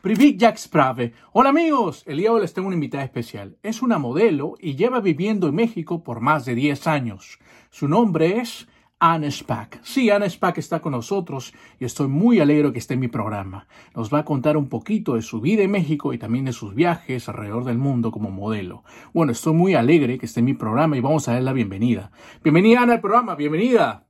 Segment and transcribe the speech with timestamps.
[0.00, 1.12] Privik Jack Sprave.
[1.32, 3.58] Hola amigos, el día de hoy les tengo una invitada especial.
[3.64, 7.40] Es una modelo y lleva viviendo en México por más de 10 años.
[7.70, 8.68] Su nombre es
[9.00, 9.80] Anne Spack.
[9.82, 13.66] Sí, Anne Spack está con nosotros y estoy muy alegre que esté en mi programa.
[13.92, 16.76] Nos va a contar un poquito de su vida en México y también de sus
[16.76, 18.84] viajes alrededor del mundo como modelo.
[19.12, 22.12] Bueno, estoy muy alegre que esté en mi programa y vamos a darle la bienvenida.
[22.44, 24.06] Bienvenida Ana al programa, bienvenida.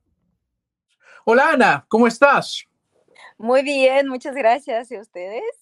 [1.24, 2.66] Hola Ana, ¿cómo estás?
[3.38, 4.91] Muy bien, muchas gracias.
[4.91, 5.57] ¿Y ustedes?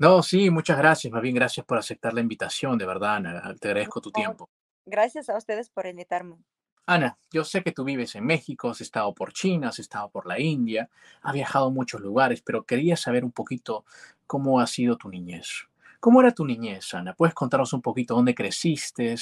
[0.00, 1.12] No, sí, muchas gracias.
[1.12, 3.54] Más bien, gracias por aceptar la invitación, de verdad, Ana.
[3.60, 4.48] Te agradezco tu tiempo.
[4.86, 6.36] Gracias a ustedes por invitarme.
[6.86, 10.26] Ana, yo sé que tú vives en México, has estado por China, has estado por
[10.26, 10.88] la India,
[11.20, 13.84] has viajado a muchos lugares, pero quería saber un poquito
[14.26, 15.68] cómo ha sido tu niñez.
[16.00, 17.12] ¿Cómo era tu niñez, Ana?
[17.12, 19.16] ¿Puedes contarnos un poquito dónde creciste,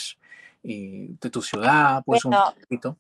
[0.63, 2.05] y de tu ciudad?
[2.07, 2.97] Pues un poquito.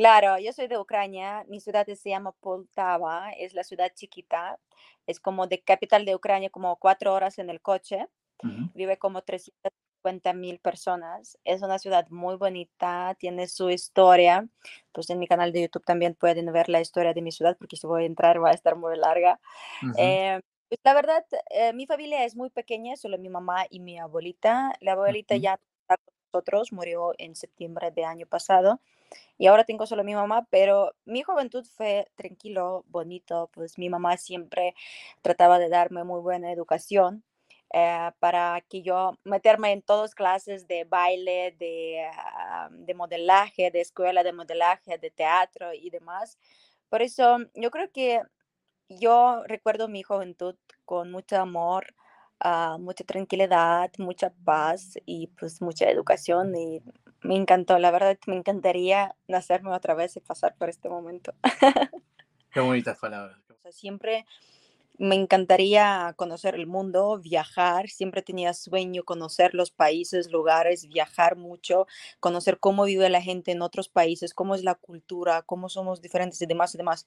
[0.00, 4.58] Claro, yo soy de Ucrania, mi ciudad se llama Poltava, es la ciudad chiquita,
[5.06, 8.06] es como de capital de Ucrania, como cuatro horas en el coche,
[8.72, 14.48] vive como 350 mil personas, es una ciudad muy bonita, tiene su historia,
[14.92, 17.76] pues en mi canal de YouTube también pueden ver la historia de mi ciudad, porque
[17.76, 19.38] si voy a entrar va a estar muy larga.
[19.98, 23.98] Eh, pues, la verdad, eh, mi familia es muy pequeña, solo mi mamá y mi
[23.98, 25.69] abuelita, la abuelita ya está con
[26.32, 28.80] nosotros, murió en septiembre de año pasado
[29.38, 34.16] y ahora tengo solo mi mamá, pero mi juventud fue tranquilo, bonito, pues mi mamá
[34.16, 34.74] siempre
[35.22, 37.24] trataba de darme muy buena educación.
[37.72, 43.80] Eh, para que yo meterme en todas clases de baile, de, ah, de modelaje, de
[43.80, 46.36] escuela de modelaje, de teatro y demás.
[46.88, 48.22] Por eso yo creo que
[48.88, 51.94] yo recuerdo mi juventud con mucho amor,
[52.44, 56.82] uh, mucha tranquilidad, mucha paz y pues mucha educación y
[57.22, 61.34] me encantó, la verdad me encantaría nacerme otra vez y pasar por este momento.
[62.52, 63.38] Qué bonitas palabras.
[63.70, 64.26] siempre
[65.00, 71.86] me encantaría conocer el mundo, viajar, siempre tenía sueño conocer los países, lugares, viajar mucho,
[72.20, 76.42] conocer cómo vive la gente en otros países, cómo es la cultura, cómo somos diferentes
[76.42, 77.06] y demás y demás.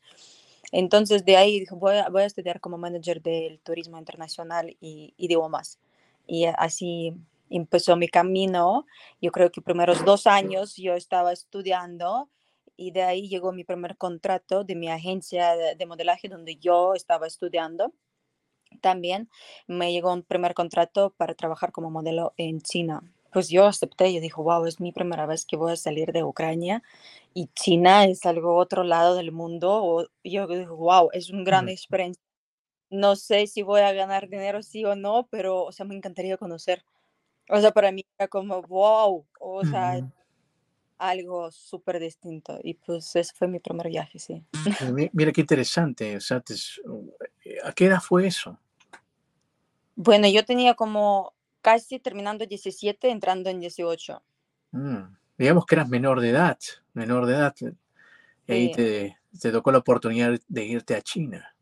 [0.71, 5.79] Entonces de ahí dije, voy a, estudiar como manager del turismo internacional y idiomas.
[6.25, 7.13] Y así
[7.49, 8.85] empezó mi camino.
[9.21, 12.29] Yo creo que primeros dos años yo estaba estudiando
[12.75, 17.27] y de ahí llegó mi primer contrato de mi agencia de, modelaje donde yo estaba
[17.27, 17.93] estudiando.
[18.81, 19.29] También
[19.67, 23.03] me llegó un primer contrato para trabajar como modelo en China.
[23.31, 26.23] Pues yo acepté, yo dije, wow, es mi primera vez que voy a salir de
[26.23, 26.83] Ucrania
[27.33, 29.83] y China es algo otro lado del mundo.
[29.83, 32.21] O yo dije, wow, es una gran experiencia.
[32.89, 36.37] No sé si voy a ganar dinero sí o no, pero o sea, me encantaría
[36.37, 36.83] conocer
[37.49, 40.01] o sea, para mí era como, wow, o sea,
[40.97, 42.59] algo súper distinto.
[42.63, 44.43] Y pues ese fue mi primer viaje, sí.
[45.13, 46.17] Mira qué interesante.
[46.17, 46.41] O sea,
[47.45, 48.57] eh, ¿a qué edad fue eso?
[49.95, 54.21] Bueno, yo tenía como casi terminando 17, entrando en 18.
[54.71, 56.57] Mm, digamos que eras menor de edad,
[56.93, 57.55] menor de edad.
[58.47, 61.55] Y ahí te, te tocó la oportunidad de irte a China.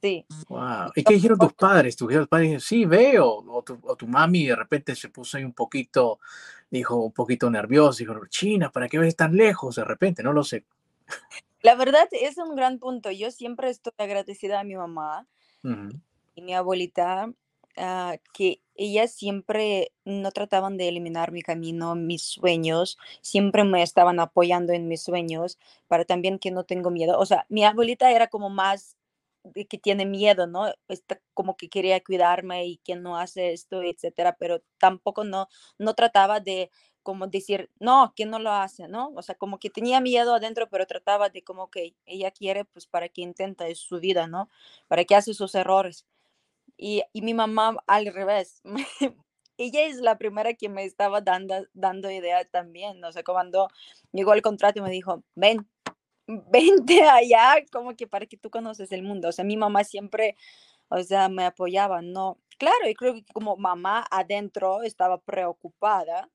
[0.00, 0.24] Sí.
[0.48, 0.92] Wow.
[0.94, 1.94] ¿Y qué dijeron tus padres?
[1.96, 3.44] ¿Tus padres dijeron, sí, veo?
[3.46, 6.20] O tu, o tu mami de repente se puso ahí un poquito,
[6.70, 10.22] dijo, un poquito nervioso, dijo, China, ¿para qué ves tan lejos de repente?
[10.22, 10.64] No lo sé.
[11.62, 13.10] La verdad es un gran punto.
[13.10, 15.26] Yo siempre estoy agradecida a mi mamá
[16.34, 17.30] y mi abuelita,
[17.76, 24.20] ah, que ellas siempre no trataban de eliminar mi camino, mis sueños, siempre me estaban
[24.20, 25.58] apoyando en mis sueños
[25.88, 27.18] para también que no tengo miedo.
[27.18, 28.96] O sea, mi abuelita era como más
[29.44, 30.72] de que tiene miedo, ¿no?
[30.88, 35.48] Está como que quería cuidarme y que no hace esto, etcétera, pero tampoco no,
[35.78, 36.70] no trataba de
[37.02, 39.10] como decir, no, que no lo hace, ¿no?
[39.16, 42.86] O sea, como que tenía miedo adentro, pero trataba de como que ella quiere, pues
[42.86, 44.50] para que intenta, es su vida, ¿no?
[44.88, 46.04] Para que hace sus errores.
[46.82, 48.62] Y, y mi mamá al revés.
[49.58, 53.68] ella es la primera que me estaba dando, dando ideas también, o sea, cuando
[54.12, 55.68] llegó el contrato y me dijo, ven,
[56.26, 59.28] vente allá, como que para que tú conoces el mundo.
[59.28, 60.36] O sea, mi mamá siempre,
[60.88, 62.38] o sea, me apoyaba, ¿no?
[62.58, 66.30] Claro, y creo que como mamá adentro estaba preocupada,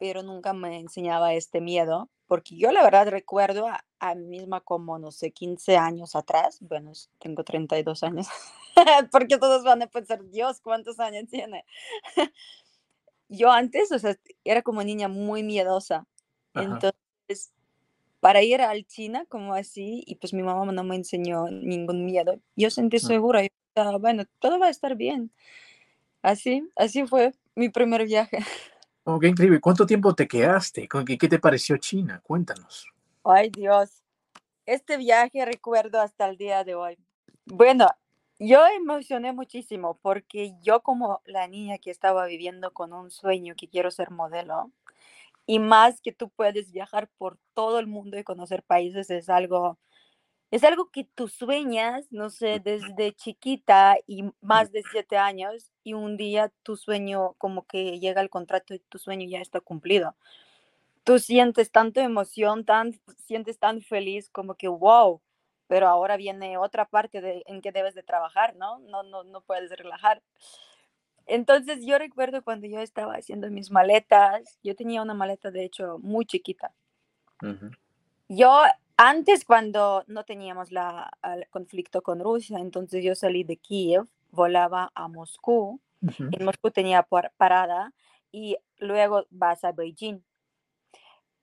[0.00, 4.62] pero nunca me enseñaba este miedo, porque yo la verdad recuerdo a, a mí misma
[4.62, 8.26] como, no sé, 15 años atrás, bueno, tengo 32 años,
[9.12, 11.66] porque todos van a pensar, Dios, ¿cuántos años tiene?
[13.28, 16.06] yo antes, o sea, era como niña muy miedosa,
[16.54, 17.52] entonces,
[18.20, 22.40] para ir al China como así, y pues mi mamá no me enseñó ningún miedo,
[22.56, 23.50] yo sentí segura, y
[24.00, 25.30] bueno, todo va a estar bien.
[26.22, 28.38] Así, así fue mi primer viaje.
[29.12, 29.60] Oh, qué increíble.
[29.60, 30.88] ¿Cuánto tiempo te quedaste?
[31.04, 32.20] ¿Qué, qué te pareció China?
[32.22, 32.86] Cuéntanos.
[33.24, 34.04] Ay, Dios.
[34.66, 36.96] Este viaje recuerdo hasta el día de hoy.
[37.44, 37.88] Bueno,
[38.38, 43.66] yo emocioné muchísimo porque yo como la niña que estaba viviendo con un sueño que
[43.66, 44.70] quiero ser modelo
[45.44, 49.76] y más que tú puedes viajar por todo el mundo y conocer países es algo
[50.50, 55.92] es algo que tú sueñas, no sé, desde chiquita y más de siete años y
[55.94, 60.16] un día tu sueño como que llega el contrato y tu sueño ya está cumplido.
[61.04, 65.20] Tú sientes tanto emoción, tan, sientes tan feliz como que wow,
[65.68, 68.80] pero ahora viene otra parte de, en que debes de trabajar, ¿no?
[68.80, 70.20] No, no, no puedes relajar.
[71.26, 75.98] Entonces yo recuerdo cuando yo estaba haciendo mis maletas, yo tenía una maleta de hecho
[76.00, 76.72] muy chiquita.
[78.28, 78.62] Yo
[79.02, 84.92] antes, cuando no teníamos la, el conflicto con Rusia, entonces yo salí de Kiev, volaba
[84.94, 85.80] a Moscú.
[86.18, 87.06] En Moscú tenía
[87.36, 87.94] parada
[88.30, 90.22] y luego vas a Beijing.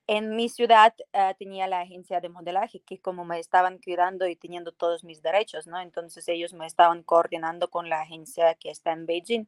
[0.05, 4.35] En mi ciudad eh, tenía la agencia de modelaje que como me estaban cuidando y
[4.35, 5.79] teniendo todos mis derechos, ¿no?
[5.79, 9.47] Entonces ellos me estaban coordinando con la agencia que está en Beijing.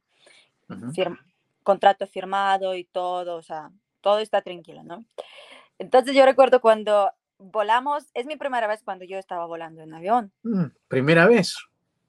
[1.61, 3.71] contrato firmado y todo, o sea,
[4.01, 5.05] todo está tranquilo, ¿no?
[5.77, 10.31] Entonces yo recuerdo cuando volamos, es mi primera vez cuando yo estaba volando en avión.
[10.43, 11.55] Mm, primera vez.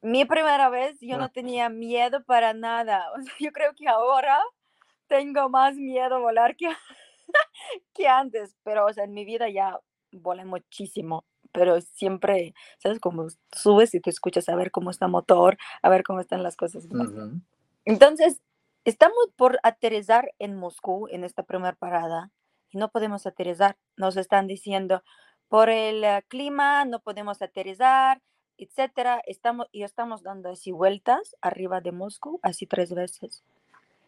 [0.02, 1.32] Mi primera vez, yo no ah.
[1.32, 3.06] tenía miedo para nada.
[3.40, 4.38] yo creo que ahora
[5.06, 6.68] tengo más miedo a volar que,
[7.94, 9.78] que antes, pero o sea, en mi vida ya
[10.12, 12.98] volé muchísimo, pero siempre, ¿sabes?
[12.98, 16.42] Como subes y te escuchas a ver cómo está el motor, a ver cómo están
[16.42, 16.88] las cosas.
[17.84, 18.40] Entonces,
[18.84, 22.30] estamos por aterrizar en Moscú en esta primera parada
[22.70, 23.76] y no podemos aterrizar.
[23.96, 25.02] Nos están diciendo,
[25.49, 28.22] por el eh, clima no podemos aterrizar,
[28.56, 29.20] etcétera.
[29.26, 33.43] Estamos, y estamos dando así vueltas arriba de Moscú, así tres veces.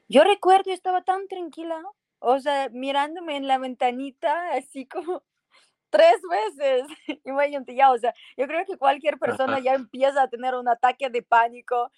[0.08, 1.82] Yo recuerdo, estaba tan tranquila,
[2.18, 5.22] o sea, mirándome en la ventanita, así como
[5.90, 6.86] tres veces.
[7.24, 11.10] Imagínate ya, o sea, yo creo que cualquier persona ya empieza a tener un ataque
[11.10, 11.90] de pánico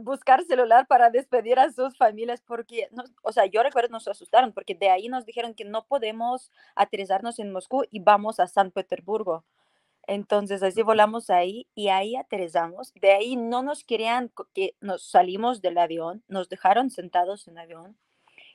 [0.00, 2.88] buscar celular para despedir a sus familias porque,
[3.22, 7.38] o sea, yo recuerdo nos asustaron porque de ahí nos dijeron que no podemos aterrizarnos
[7.38, 9.44] en Moscú y vamos a San Petersburgo.
[10.06, 12.92] Entonces así volamos ahí y ahí aterrizamos.
[12.94, 17.64] De ahí no nos querían que nos salimos del avión, nos dejaron sentados en el
[17.64, 17.96] avión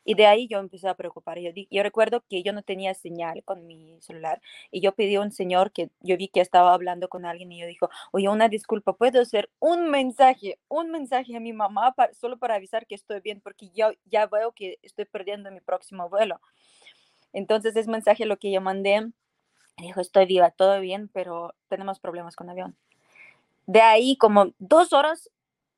[0.07, 1.38] y de ahí yo empecé a preocupar.
[1.38, 5.21] Yo, yo recuerdo que yo no tenía señal con mi celular y yo pedí a
[5.21, 8.48] un señor que yo vi que estaba hablando con alguien y yo dijo, oye, una
[8.48, 13.19] disculpa, ¿puedo hacer un mensaje, un mensaje a mi mamá solo para avisar que estoy
[13.19, 16.39] bien porque yo ya veo que estoy perdiendo mi próximo vuelo?
[17.33, 19.12] Entonces ese mensaje lo que yo mandé,
[19.77, 22.77] dijo, estoy viva, todo bien, pero tenemos problemas con avión.
[23.65, 25.30] De ahí como dos horas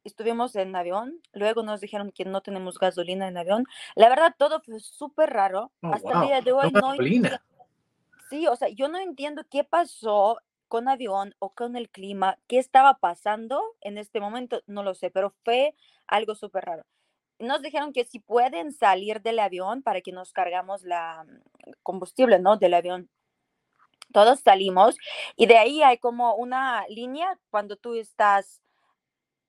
[0.04, 3.66] estuvimos en avión, luego nos dijeron que no tenemos gasolina en avión.
[3.96, 5.72] La verdad, todo fue súper raro.
[5.82, 6.94] Oh, Hasta el día de hoy no,
[8.30, 12.60] Sí, o sea, yo no entiendo qué pasó con avión o con el clima, qué
[12.60, 15.76] estaba pasando en este momento, no lo sé, pero fue
[16.08, 16.86] algo súper raro.
[17.40, 22.38] Nos dijeron que si pueden salir del avión para que nos cargamos la mm, combustible,
[22.38, 22.58] ¿no?
[22.58, 23.10] Del avión.
[24.14, 24.96] Todos salimos
[25.36, 28.62] y de ahí hay como una línea cuando tú estás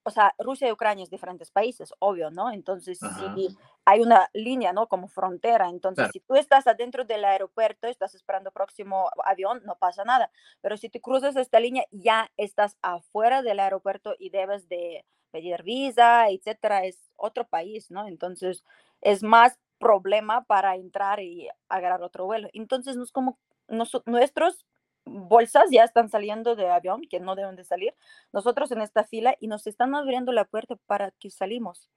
[0.03, 2.51] o sea, Rusia y Ucrania es diferentes países, obvio, ¿no?
[2.51, 4.89] Entonces, si hay una línea, ¿no?
[4.89, 5.69] Como frontera.
[5.69, 10.31] Entonces, si tú estás adentro del aeropuerto, estás esperando próximo avión, no pasa nada.
[10.61, 15.63] Pero si tú cruzas esta línea, ya estás afuera del aeropuerto y debes de pedir
[15.63, 16.85] visa, etcétera.
[16.85, 18.07] Es otro país, ¿no?
[18.07, 18.65] Entonces,
[19.03, 22.49] es más problema para entrar y agarrar otro vuelo.
[22.53, 23.39] Entonces, no es como
[24.07, 24.67] nuestros
[25.11, 27.95] bolsas ya están saliendo de avión, que no deben de salir,
[28.33, 31.89] nosotros en esta fila y nos están abriendo la puerta para que salimos.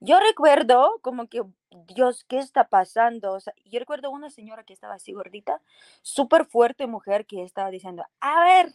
[0.00, 1.42] Yo recuerdo como que,
[1.86, 3.36] Dios, ¿qué está pasando?
[3.66, 5.60] Yo recuerdo una señora que estaba así gordita,
[6.00, 8.72] súper fuerte mujer que estaba diciendo, a ver,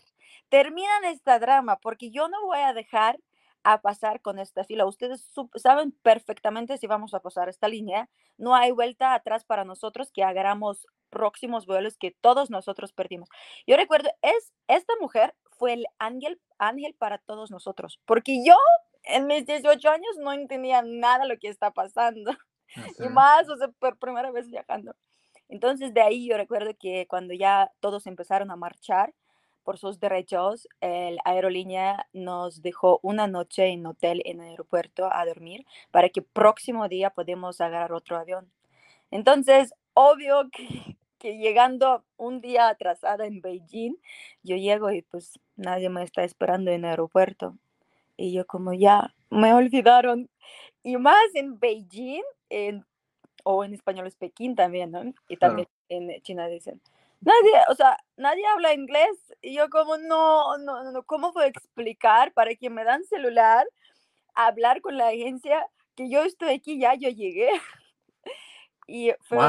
[0.49, 3.19] terminan esta drama porque yo no voy a dejar
[3.65, 4.85] a pasar con esta fila.
[4.85, 8.07] Ustedes saben perfectamente si vamos a pasar esta línea.
[8.37, 13.27] No hay vuelta atrás para nosotros que agarramos próximos vuelos que todos nosotros perdimos.
[13.65, 18.55] Yo recuerdo, es, esta mujer fue el ángel, ángel para todos nosotros, porque yo
[19.01, 22.31] en mis 18 años no entendía nada lo que está pasando.
[22.99, 24.95] y más, o sea, por primera vez viajando.
[25.49, 29.15] Entonces de ahí yo recuerdo que cuando ya todos empezaron a marchar
[29.65, 35.25] por sus derechos, la aerolínea nos dejó una noche en hotel en el aeropuerto a
[35.25, 38.49] dormir para que próximo día podamos agarrar otro avión.
[39.11, 43.95] Entonces, obvio que, que llegando un día atrasada en Beijing,
[44.43, 47.57] yo llego y pues nadie me está esperando en el aeropuerto.
[48.17, 50.29] Y yo como ya me olvidaron.
[50.83, 52.85] Y más en Beijing, en,
[53.43, 55.03] o en español es Pekín también, ¿no?
[55.27, 56.81] Y también en China dicen,
[57.25, 59.33] nadie, o sea, nadie habla inglés.
[59.41, 63.67] Y yo como, no, no, no, ¿cómo puedo explicar para que me dan celular,
[64.33, 67.49] hablar con la agencia que yo estoy aquí, ya yo llegué?
[68.87, 69.39] Y fue,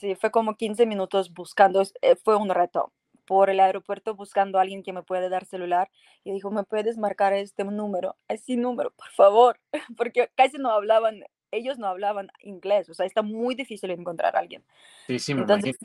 [0.00, 2.94] sí, fue como 15 minutos buscando, eh, fue un reto
[3.26, 5.90] por el aeropuerto buscando a alguien que me puede dar celular
[6.24, 8.16] y dijo, ¿me puedes marcar este número?
[8.26, 9.60] Ese número, por favor,
[9.98, 14.38] porque casi no hablaban, ellos no hablaban inglés, o sea, está muy difícil encontrar a
[14.38, 14.64] alguien.
[15.06, 15.76] Sí, sí, me Entonces,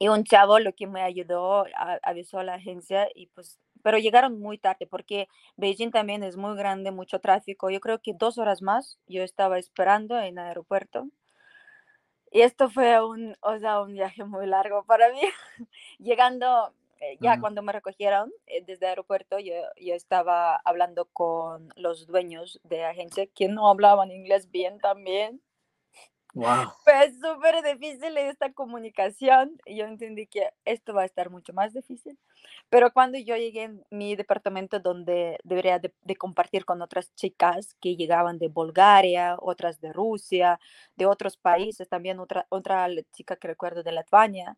[0.00, 1.66] y un chavo lo que me ayudó,
[2.02, 6.56] avisó a la agencia y pues, pero llegaron muy tarde porque Beijing también es muy
[6.56, 7.68] grande, mucho tráfico.
[7.68, 11.06] Yo creo que dos horas más yo estaba esperando en el aeropuerto
[12.30, 15.20] y esto fue un, o sea, un viaje muy largo para mí.
[15.98, 21.68] Llegando, eh, ya cuando me recogieron eh, desde el aeropuerto, yo, yo, estaba hablando con
[21.76, 25.42] los dueños de agencia que no hablaban inglés bien también.
[26.34, 26.72] Wow.
[26.84, 32.18] Fue súper difícil esta comunicación yo entendí que esto va a estar mucho más difícil.
[32.68, 37.96] Pero cuando yo llegué en mi departamento donde debería de, compartir con otras chicas que
[37.96, 40.60] llegaban de Bulgaria, otras de Rusia,
[40.96, 44.56] de otros países, también otra, otra chica que recuerdo de Lituania,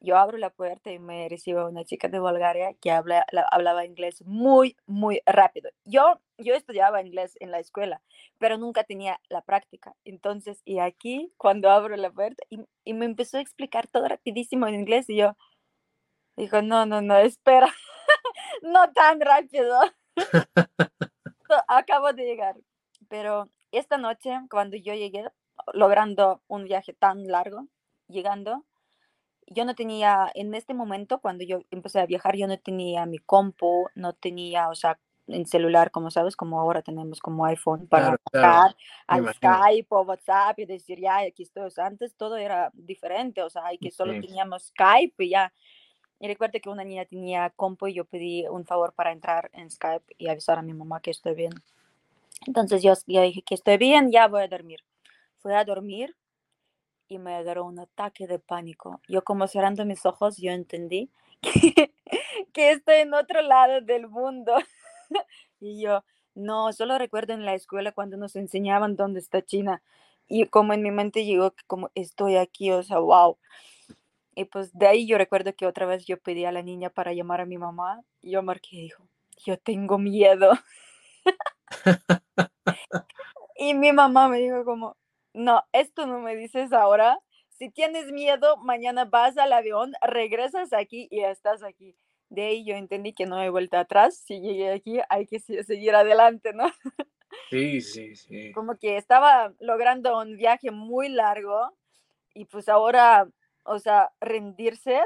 [0.00, 4.22] yo abro la puerta y me recibe una chica de Bulgaria que habla, hablaba inglés
[4.24, 5.70] muy, muy rápido.
[5.84, 8.02] Yo, yo estudiaba inglés en la escuela,
[8.38, 9.94] pero nunca tenía la práctica.
[10.04, 14.66] Entonces, y aquí, cuando abro la puerta, y, y me empezó a explicar todo rapidísimo
[14.66, 15.36] en inglés, y yo,
[16.36, 17.68] dijo, no, no, no, espera,
[18.62, 19.78] no tan rápido.
[21.68, 22.56] Acabo de llegar.
[23.08, 25.24] Pero esta noche, cuando yo llegué,
[25.74, 27.66] logrando un viaje tan largo,
[28.08, 28.64] llegando,
[29.50, 33.18] yo no tenía, en este momento, cuando yo empecé a viajar, yo no tenía mi
[33.18, 38.16] compu, no tenía, o sea, en celular, como sabes, como ahora tenemos como iPhone para
[38.32, 38.74] claro,
[39.06, 41.64] al Skype o WhatsApp y decir, ya, aquí estoy.
[41.64, 45.52] O sea, antes todo era diferente, o sea, que solo teníamos Skype y ya.
[46.20, 49.70] Y recuerdo que una niña tenía compu y yo pedí un favor para entrar en
[49.70, 51.52] Skype y avisar a mi mamá que estoy bien.
[52.46, 54.80] Entonces yo, yo dije que estoy bien, ya voy a dormir.
[55.38, 56.16] Fui a dormir
[57.10, 59.00] y me agarró un ataque de pánico.
[59.08, 61.10] Yo como cerrando mis ojos, yo entendí
[61.42, 61.92] que,
[62.52, 64.54] que estoy en otro lado del mundo.
[65.60, 66.04] y yo,
[66.36, 69.82] no, solo recuerdo en la escuela cuando nos enseñaban dónde está China.
[70.28, 73.36] Y como en mi mente llegó que como estoy aquí, o sea, wow.
[74.36, 77.12] Y pues de ahí yo recuerdo que otra vez yo pedí a la niña para
[77.12, 78.02] llamar a mi mamá.
[78.20, 79.04] Y yo marqué y dijo,
[79.44, 80.52] yo tengo miedo.
[83.56, 84.96] y mi mamá me dijo como,
[85.32, 87.20] no, esto no me dices ahora.
[87.48, 91.94] Si tienes miedo, mañana vas al avión, regresas aquí y estás aquí.
[92.30, 94.16] De ahí yo entendí que no hay vuelta atrás.
[94.24, 96.70] Si llegué aquí, hay que seguir adelante, ¿no?
[97.50, 98.52] Sí, sí, sí.
[98.52, 101.76] Como que estaba logrando un viaje muy largo
[102.34, 103.28] y pues ahora,
[103.64, 105.00] o sea, rendirse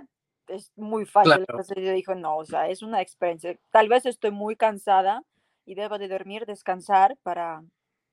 [0.48, 1.40] es muy fácil.
[1.48, 3.58] Entonces yo dije, no, o sea, es una experiencia.
[3.70, 5.22] Tal vez estoy muy cansada
[5.64, 7.62] y debo de dormir, descansar para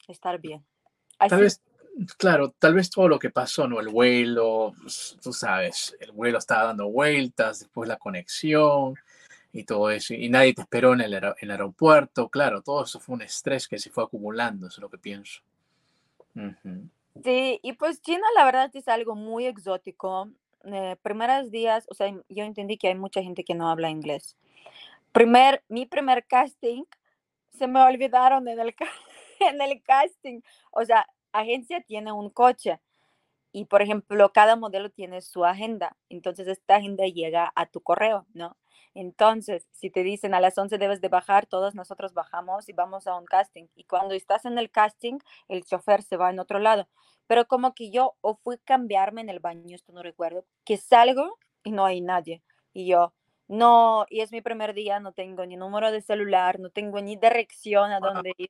[0.08, 0.66] estar bien.
[1.18, 1.62] Tal vez
[2.18, 3.80] claro, tal vez todo lo que pasó, ¿no?
[3.80, 8.96] El vuelo, pues, tú sabes, el vuelo estaba dando vueltas, después la conexión
[9.54, 11.14] y todo eso, y nadie te esperó en el,
[11.52, 14.98] aeropuerto, claro, todo eso fue un estrés que se fue acumulando, eso es lo que
[14.98, 15.42] pienso.
[17.24, 20.30] Sí, y pues China la verdad es algo muy exótico.
[20.64, 24.38] Eh, primeros días, o sea, yo entendí que hay mucha gente que no habla inglés.
[25.12, 26.84] Primer, mi primer casting,
[27.58, 28.74] se me olvidaron en el,
[29.40, 30.40] en el casting.
[30.72, 32.80] O sea, agencia tiene un coche
[33.52, 35.98] y, por ejemplo, cada modelo tiene su agenda.
[36.10, 38.58] Entonces, esta agenda llega a tu correo, ¿no?
[38.94, 43.08] Entonces, si te dicen a las 11 debes de bajar, todos nosotros bajamos y vamos
[43.08, 43.68] a un casting.
[43.76, 46.88] Y cuando estás en el casting, el chofer se va en otro lado.
[47.28, 51.38] Pero como que yo o fui cambiarme en el baño, esto no recuerdo, que salgo
[51.64, 52.44] y no hay nadie.
[52.74, 53.14] Y yo,
[53.48, 57.16] no, y es mi primer día, no tengo ni número de celular, no tengo ni
[57.16, 58.50] dirección a dónde ir.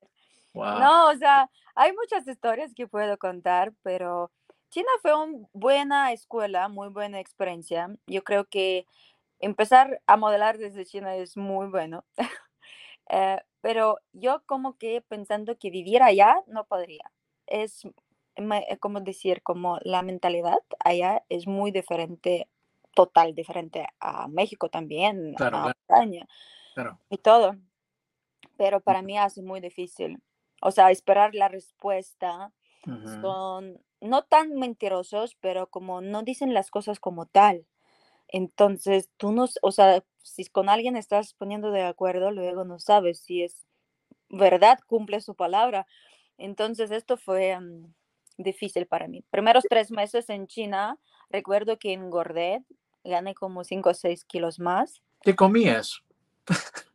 [0.54, 4.32] No, o sea, hay muchas historias que puedo contar, pero
[4.70, 7.90] China fue una buena escuela, muy buena experiencia.
[8.08, 8.86] Yo creo que
[9.40, 12.06] empezar a modelar desde China es muy bueno.
[13.14, 17.12] Eh, pero yo como que pensando que viviera allá, no podría.
[17.46, 17.82] Es
[18.80, 22.48] como decir, como la mentalidad allá es muy diferente,
[22.96, 26.26] total diferente a México también, a España
[27.10, 27.58] y todo.
[28.56, 30.22] Pero para mí hace muy difícil.
[30.62, 32.54] O sea, esperar la respuesta
[33.22, 37.68] son no tan mentirosos, pero como no dicen las cosas como tal.
[38.28, 43.20] Entonces, tú no, o sea, si con alguien estás poniendo de acuerdo, luego no sabes
[43.20, 43.66] si es
[44.30, 45.86] verdad, cumple su palabra.
[46.38, 47.94] Entonces, esto fue mm,
[48.38, 49.24] difícil para mí.
[49.30, 50.98] Primeros tres meses en China,
[51.30, 52.64] recuerdo que engordé,
[53.04, 55.02] gané como 5 o 6 kilos más.
[55.22, 56.02] ¿Qué comías?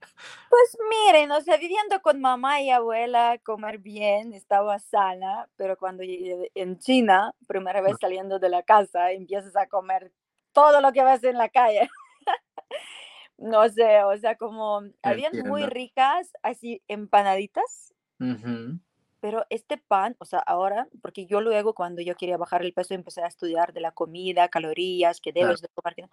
[0.48, 6.02] Pues miren, o sea, viviendo con mamá y abuela, comer bien, estaba sana, pero cuando
[6.02, 10.12] llegué en China, primera vez saliendo de la casa, empiezas a comer
[10.52, 11.88] todo lo que ves en la calle.
[13.38, 17.94] no sé, o sea, como habían muy ricas, así empanaditas,
[19.26, 22.94] pero este pan, o sea, ahora, porque yo luego cuando yo quería bajar el peso
[22.94, 26.08] empecé a estudiar de la comida, calorías, que debes de comer.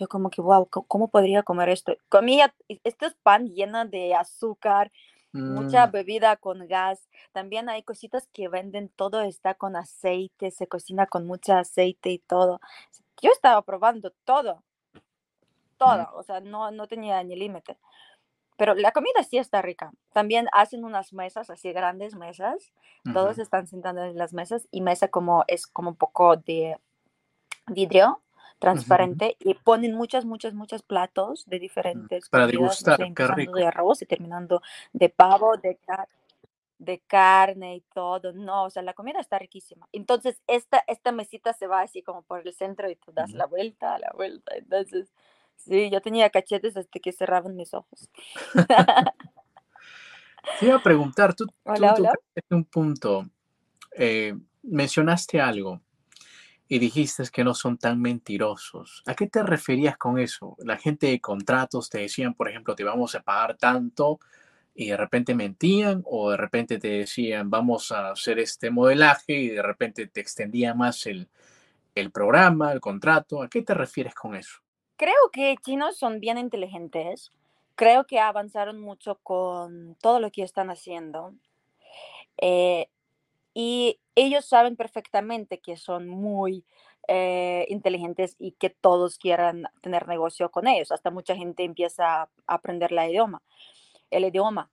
[0.00, 1.96] Yo como que, wow, ¿cómo podría comer esto?
[2.08, 4.90] Comía, esto es pan llena de azúcar,
[5.30, 5.92] mucha mm.
[5.92, 7.08] bebida con gas.
[7.30, 12.18] También hay cositas que venden, todo está con aceite, se cocina con mucho aceite y
[12.18, 12.60] todo.
[13.22, 14.64] Yo estaba probando todo,
[15.76, 17.78] todo, o sea, no, no tenía ni límite.
[18.56, 19.92] Pero la comida sí está rica.
[20.12, 22.72] También hacen unas mesas, así grandes mesas.
[23.12, 26.78] Todos están sentados en las mesas y mesa como es como un poco de
[27.66, 28.20] vidrio
[28.58, 34.06] transparente y ponen muchas, muchas, muchos platos de diferentes para degustar, no de arroz y
[34.06, 35.78] terminando de pavo, de,
[36.78, 38.32] de carne y todo.
[38.32, 39.88] No, o sea, la comida está riquísima.
[39.92, 43.46] Entonces, esta, esta mesita se va así como por el centro y tú das la
[43.46, 44.56] vuelta, la vuelta.
[44.56, 45.12] Entonces,
[45.56, 48.08] Sí, yo tenía cachetes hasta que cerraban mis ojos.
[50.60, 52.06] Te iba a preguntar, tú, tú,
[52.50, 53.28] un punto,
[53.92, 55.80] eh, mencionaste algo
[56.68, 59.02] y dijiste que no son tan mentirosos.
[59.06, 60.56] ¿A qué te referías con eso?
[60.58, 64.18] La gente de contratos te decían, por ejemplo, te vamos a pagar tanto
[64.74, 69.48] y de repente mentían o de repente te decían, vamos a hacer este modelaje y
[69.48, 71.28] de repente te extendía más el,
[71.94, 73.42] el programa, el contrato.
[73.42, 74.60] ¿A qué te refieres con eso?
[74.96, 77.32] Creo que chinos son bien inteligentes.
[77.74, 81.34] Creo que avanzaron mucho con todo lo que están haciendo.
[82.38, 82.88] Eh,
[83.54, 86.64] y ellos saben perfectamente que son muy
[87.08, 90.92] eh, inteligentes y que todos quieran tener negocio con ellos.
[90.92, 93.42] Hasta mucha gente empieza a aprender la idioma,
[94.10, 94.70] el idioma.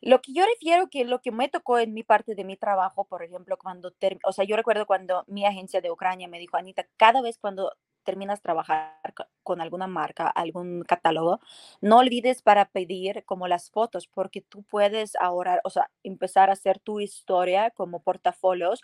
[0.00, 3.04] Lo que yo refiero que lo que me tocó en mi parte de mi trabajo,
[3.04, 3.92] por ejemplo, cuando,
[4.24, 7.72] o sea, yo recuerdo cuando mi agencia de Ucrania me dijo, Anita, cada vez cuando
[8.04, 8.94] terminas trabajar
[9.42, 11.40] con alguna marca, algún catálogo,
[11.82, 16.54] no olvides para pedir como las fotos, porque tú puedes ahora, o sea, empezar a
[16.54, 18.82] hacer tu historia como portafolios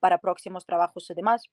[0.00, 1.44] para próximos trabajos y demás.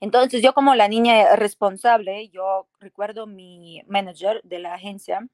[0.00, 5.26] Entonces, yo como la niña responsable, yo recuerdo mi manager de la agencia,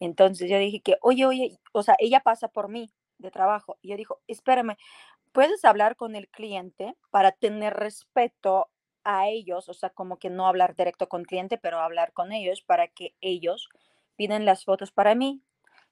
[0.00, 3.78] entonces yo dije que, oye, oye, o sea, ella pasa por mí de trabajo.
[3.82, 4.76] Y yo dijo, espérame,
[5.32, 8.68] puedes hablar con el cliente para tener respeto
[9.04, 12.62] a ellos, o sea, como que no hablar directo con cliente, pero hablar con ellos
[12.62, 13.68] para que ellos
[14.16, 15.42] piden las fotos para mí.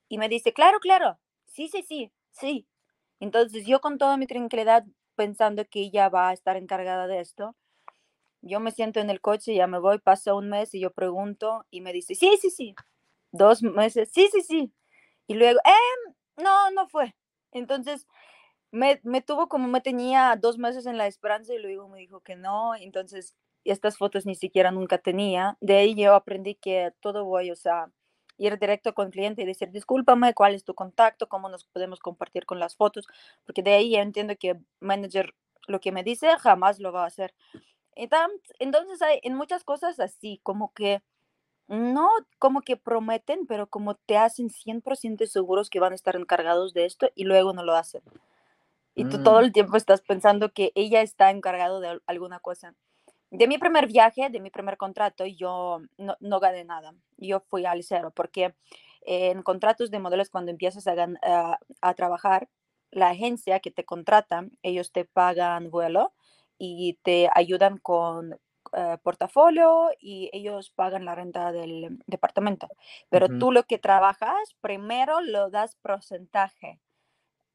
[0.09, 2.67] Y me dice, claro, claro, sí, sí, sí, sí.
[3.21, 4.85] Entonces yo con toda mi tranquilidad,
[5.17, 7.57] pensando que ella va a estar encargada de esto,
[8.43, 11.65] yo me siento en el coche, ya me voy, pasa un mes y yo pregunto
[11.71, 12.75] y me dice, sí, sí, sí.
[13.35, 14.73] Dos meses, sí, sí, sí.
[15.27, 17.17] Y luego, eh, no, no fue.
[17.51, 18.07] Entonces,
[18.71, 22.21] me, me, tuvo como me tenía dos meses en la esperanza y luego me dijo
[22.21, 25.57] que no, entonces estas fotos ni siquiera nunca tenía.
[25.61, 27.91] De ahí yo aprendí que todo voy, o sea,
[28.39, 31.29] ir directo con el cliente y decir, discúlpame, ¿cuál es tu contacto?
[31.29, 33.07] ¿Cómo nos podemos compartir con las fotos?
[33.45, 35.35] Porque de ahí yo entiendo que manager
[35.67, 37.35] lo que me dice jamás lo va a hacer.
[37.97, 41.03] Entonces hay en muchas cosas así, como que
[41.69, 46.75] no como que prometen, pero como te hacen 100% seguros que van a estar encargados
[46.75, 48.03] de esto y luego no lo hacen
[48.95, 49.45] y tú todo mm.
[49.45, 52.75] el tiempo estás pensando que ella está encargado de alguna cosa.
[53.31, 56.95] De mi primer viaje, de mi primer contrato, yo no, no gané nada.
[57.17, 58.55] Yo fui al cero porque
[59.03, 62.49] en contratos de modelos cuando empiezas a, a, trabajar,
[62.91, 66.13] la agencia que te contrata, ellos te pagan vuelo
[66.59, 68.39] y te ayudan con
[68.77, 72.69] eh, portafolio y ellos pagan la renta del departamento.
[73.09, 76.81] Pero tú lo que trabajas, primero lo das porcentaje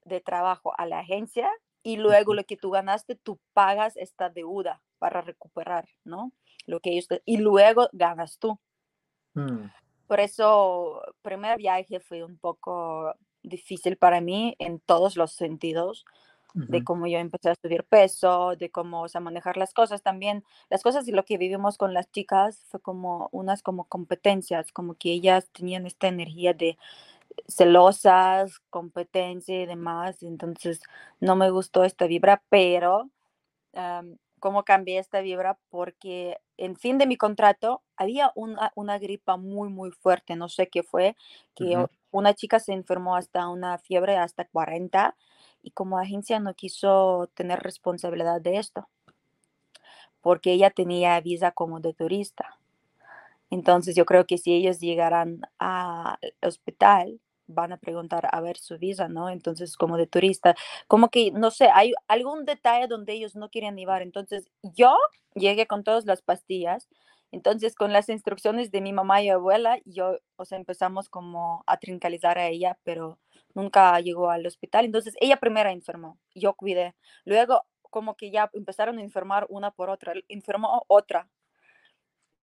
[0.05, 1.49] de trabajo a la agencia
[1.84, 6.32] y luego lo que tú ganaste, tú pagas esta deuda para recuperar, ¿no?
[6.65, 8.60] Lo que ellos y luego ganas tú.
[9.34, 9.65] Mm.
[10.08, 16.05] Por eso, primer viaje fue un poco difícil para mí en todos los sentidos,
[16.53, 20.43] de cómo yo empecé a subir peso, de cómo, o sea, manejar las cosas también.
[20.69, 24.95] Las cosas y lo que vivimos con las chicas fue como unas como competencias, como
[24.95, 26.77] que ellas tenían esta energía de
[27.47, 30.23] celosas, competencia y demás.
[30.23, 30.81] Entonces,
[31.19, 33.09] no me gustó esta vibra, pero
[34.39, 39.69] cómo cambié esta vibra porque en fin de mi contrato había una, una gripa muy,
[39.69, 41.15] muy fuerte, no sé qué fue,
[41.56, 45.15] que una chica se enfermó hasta una fiebre hasta 40
[45.62, 48.88] y como agencia no quiso tener responsabilidad de esto
[50.21, 52.58] porque ella tenía visa como de turista.
[53.49, 58.77] Entonces yo creo que si ellos llegaran al hospital, van a preguntar a ver su
[58.77, 59.29] visa, ¿no?
[59.29, 60.55] Entonces, como de turista,
[60.88, 64.01] como que, no sé, hay algún detalle donde ellos no quieren llevar.
[64.01, 64.95] Entonces, yo
[65.35, 66.88] llegué con todas las pastillas.
[67.31, 71.77] Entonces, con las instrucciones de mi mamá y abuela, yo, o sea, empezamos como a
[71.77, 73.19] trincalizar a ella, pero
[73.53, 74.85] nunca llegó al hospital.
[74.85, 76.95] Entonces, ella primero enfermó, yo cuidé.
[77.25, 81.29] Luego, como que ya empezaron a enfermar una por otra, enfermó otra,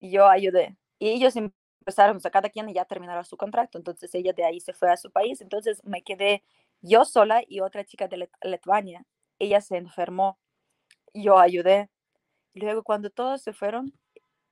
[0.01, 0.77] y yo ayudé.
[0.99, 1.35] Y ellos
[1.81, 3.79] empezaron, a cada quien ya terminara su contrato.
[3.79, 5.41] Entonces ella de ahí se fue a su país.
[5.41, 6.43] Entonces me quedé
[6.81, 9.05] yo sola y otra chica de Lituania.
[9.39, 10.39] Ella se enfermó.
[11.15, 11.91] Yo ayudé.
[12.55, 13.93] Luego cuando todos se fueron,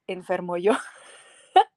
[0.06, 0.72] enfermó yo.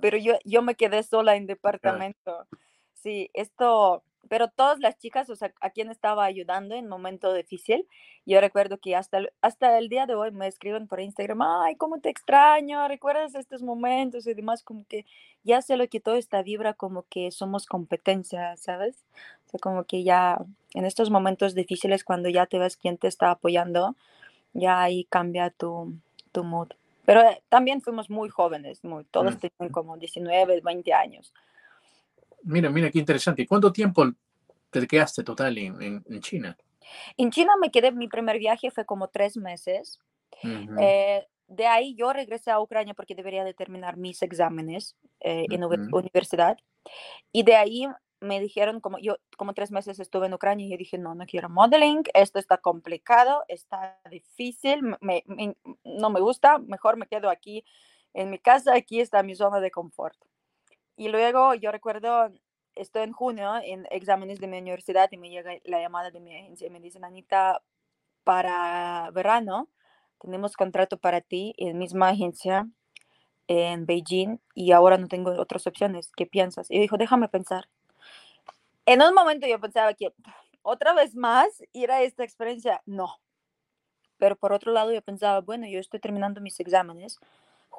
[0.00, 2.46] Pero yo, yo me quedé sola en departamento.
[2.94, 7.86] Sí, esto pero todas las chicas, o sea, a quien estaba ayudando en momento difícil,
[8.24, 11.76] yo recuerdo que hasta el, hasta el día de hoy me escriben por Instagram, ay,
[11.76, 15.04] cómo te extraño, recuerdas estos momentos y demás, como que
[15.44, 19.04] ya se lo quitó esta vibra como que somos competencia, ¿sabes?
[19.46, 20.38] O sea, como que ya
[20.74, 23.96] en estos momentos difíciles, cuando ya te ves quién te está apoyando,
[24.52, 25.94] ya ahí cambia tu,
[26.30, 26.68] tu mood.
[27.04, 31.32] Pero eh, también fuimos muy jóvenes, muy, todos tenían como 19, 20 años.
[32.44, 33.42] Mira, mira, qué interesante.
[33.42, 34.04] ¿Y cuánto tiempo
[34.70, 36.56] te quedaste total en, en, China?
[37.16, 39.98] En China me quedé, mi primer viaje fue como tres meses.
[40.42, 45.62] Eh, de ahí yo regresé a Ucrania porque debería de terminar mis exámenes eh, en
[45.64, 46.58] universidad.
[47.30, 47.86] Y de ahí
[48.20, 51.26] me dijeron, como yo como tres meses estuve en Ucrania y yo dije, no, no
[51.26, 55.24] quiero modeling, esto está complicado, está difícil, me,
[55.84, 57.64] no me gusta, mejor me quedo aquí
[58.14, 60.16] en mi casa, aquí está mi zona de confort.
[60.96, 62.30] Y luego yo recuerdo,
[62.74, 66.34] estoy en junio en exámenes de mi universidad y me llega la llamada de mi
[66.34, 67.62] agencia y me dicen, Anita,
[68.24, 69.68] para verano
[70.20, 72.68] tenemos contrato para ti en misma agencia
[73.48, 76.12] en Beijing y ahora no tengo otras opciones.
[76.16, 76.70] ¿Qué piensas?
[76.70, 77.68] Y dijo, déjame pensar.
[78.86, 80.12] En un momento yo pensaba que
[80.62, 83.20] otra vez más ir a esta experiencia, no.
[84.18, 87.18] Pero por otro lado yo pensaba, bueno, yo estoy terminando mis exámenes,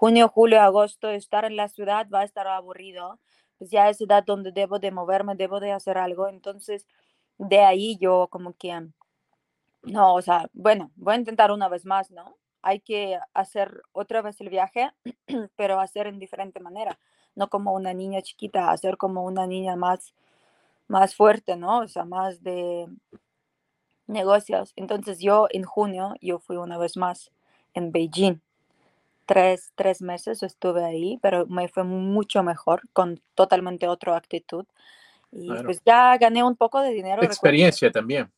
[0.04, 3.22] junio, julio, agosto, estar en la ciudad va a estar aburrido,
[3.58, 6.86] pues ya es edad donde debo de moverme, debo de hacer algo, entonces
[7.38, 8.86] de ahí yo como que,
[9.84, 12.36] no, o sea, bueno, voy a intentar una vez más, ¿no?
[12.62, 14.92] Hay que hacer otra vez el viaje,
[15.56, 17.00] pero hacer en diferente manera,
[17.34, 20.14] no como una niña chiquita, hacer como una niña más,
[20.90, 21.80] más fuerte, ¿no?
[21.80, 22.88] O sea, más de
[24.08, 24.74] negocios.
[24.76, 27.32] Entonces yo en junio, yo fui una vez más
[27.74, 28.42] en Beijing
[29.26, 34.66] tres, tres meses estuve ahí, pero me fue mucho mejor, con totalmente otra actitud.
[35.32, 37.24] Y pues ya gané un poco de dinero.
[37.24, 38.32] Experiencia también.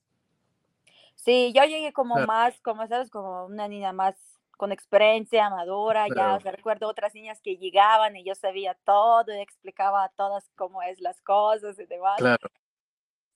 [1.15, 4.15] Sí, yo llegué como más, como sabes, como una niña más
[4.58, 10.06] con experiencia, madura, ya recuerdo otras niñas que llegaban y yo sabía todo y explicaba
[10.06, 12.17] a todas cómo es las cosas y demás.
[12.17, 12.50] Claro.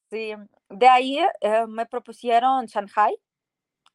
[0.10, 0.34] Sí,
[0.70, 3.16] de ahí eh, me propusieron Shanghai,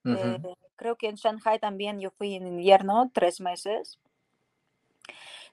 [0.05, 0.39] eh,
[0.77, 3.99] creo que en Shanghai también yo fui en invierno, tres meses.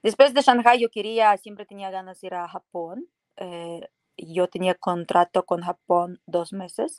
[0.02, 3.06] Después de Shanghai yo quería, siempre tenía ganas de ir a Japón.
[3.36, 6.96] Eh, yo tenía contrato con Japón dos meses.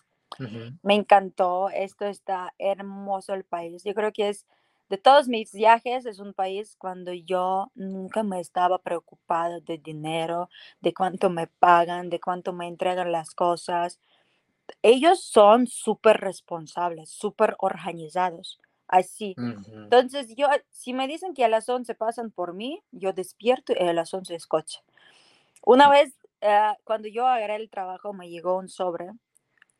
[0.82, 3.84] Me encantó, esto está hermoso el país.
[3.84, 4.48] Yo creo que es,
[4.90, 10.50] de todos mis viajes, es un país cuando yo nunca me estaba preocupada de dinero,
[10.82, 14.00] de cuánto me pagan, de cuánto me entregan las cosas
[14.82, 19.36] ellos son súper responsables, súper organizados, así.
[19.38, 23.84] Entonces, yo, si me dicen que a las 11 pasan por mí, yo despierto y
[23.84, 24.80] a las 11 es coche.
[25.66, 29.10] Una vez, eh, cuando yo agarré el trabajo, me llegó un sobre,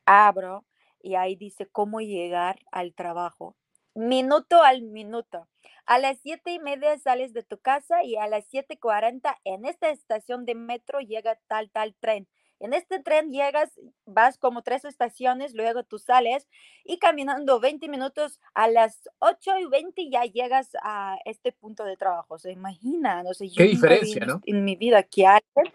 [0.06, 0.66] abro
[1.02, 3.56] y ahí dice cómo llegar al trabajo.
[3.96, 5.48] Minuto al minuto.
[5.86, 9.90] A las siete y media sales de tu casa y a las 7.40 en esta
[9.90, 12.28] estación de metro llega tal, tal tren
[12.64, 16.48] en este tren llegas, vas como tres estaciones, luego tú sales
[16.86, 21.98] y caminando 20 minutos a las 8 y 20 ya llegas a este punto de
[21.98, 22.36] trabajo.
[22.36, 24.40] O sea, imagina, no sé, ¿Qué diferencia, no?
[24.46, 25.74] En mi vida que alguien,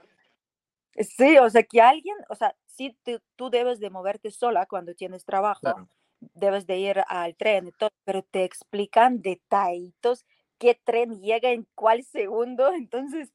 [0.96, 2.96] sí, o sea, que alguien, o sea, sí
[3.36, 7.90] tú debes de moverte sola cuando tienes trabajo, debes de ir al tren y todo,
[8.04, 10.24] pero te explican detallitos,
[10.56, 13.30] qué tren llega en cuál segundo, entonces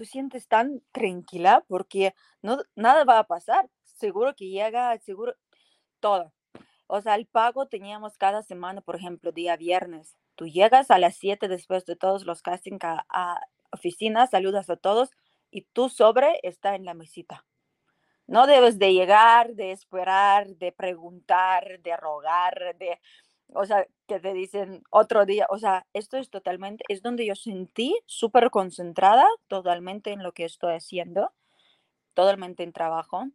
[0.00, 5.34] tú sientes tan tranquila porque no, nada va a pasar, seguro que llega, seguro,
[6.00, 6.32] todo.
[6.86, 10.16] O sea, el pago teníamos cada semana, por ejemplo, día viernes.
[10.36, 15.10] Tú llegas a las 7 después de todos los castings a, a saludas a todos
[15.50, 17.44] y tu sobre está en la mesita.
[18.26, 22.98] No debes de llegar, de esperar, de preguntar, de rogar, de,
[23.54, 27.34] o sea, que te dicen otro día, o sea, esto es totalmente, es donde yo
[27.34, 31.32] sentí súper concentrada totalmente en lo que estoy haciendo,
[32.14, 33.26] totalmente en trabajo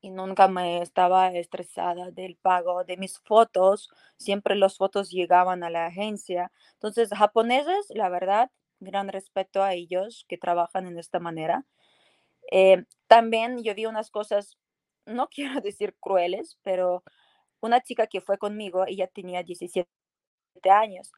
[0.00, 5.70] y nunca me estaba estresada del pago de mis fotos, siempre las fotos llegaban a
[5.70, 6.52] la agencia.
[6.74, 11.64] Entonces, japoneses, la verdad, gran respeto a ellos que trabajan en esta manera.
[12.52, 14.56] Eh, también yo vi unas cosas,
[15.06, 17.02] no quiero decir crueles, pero
[17.60, 19.88] una chica que fue conmigo, ella tenía 17
[20.70, 21.12] años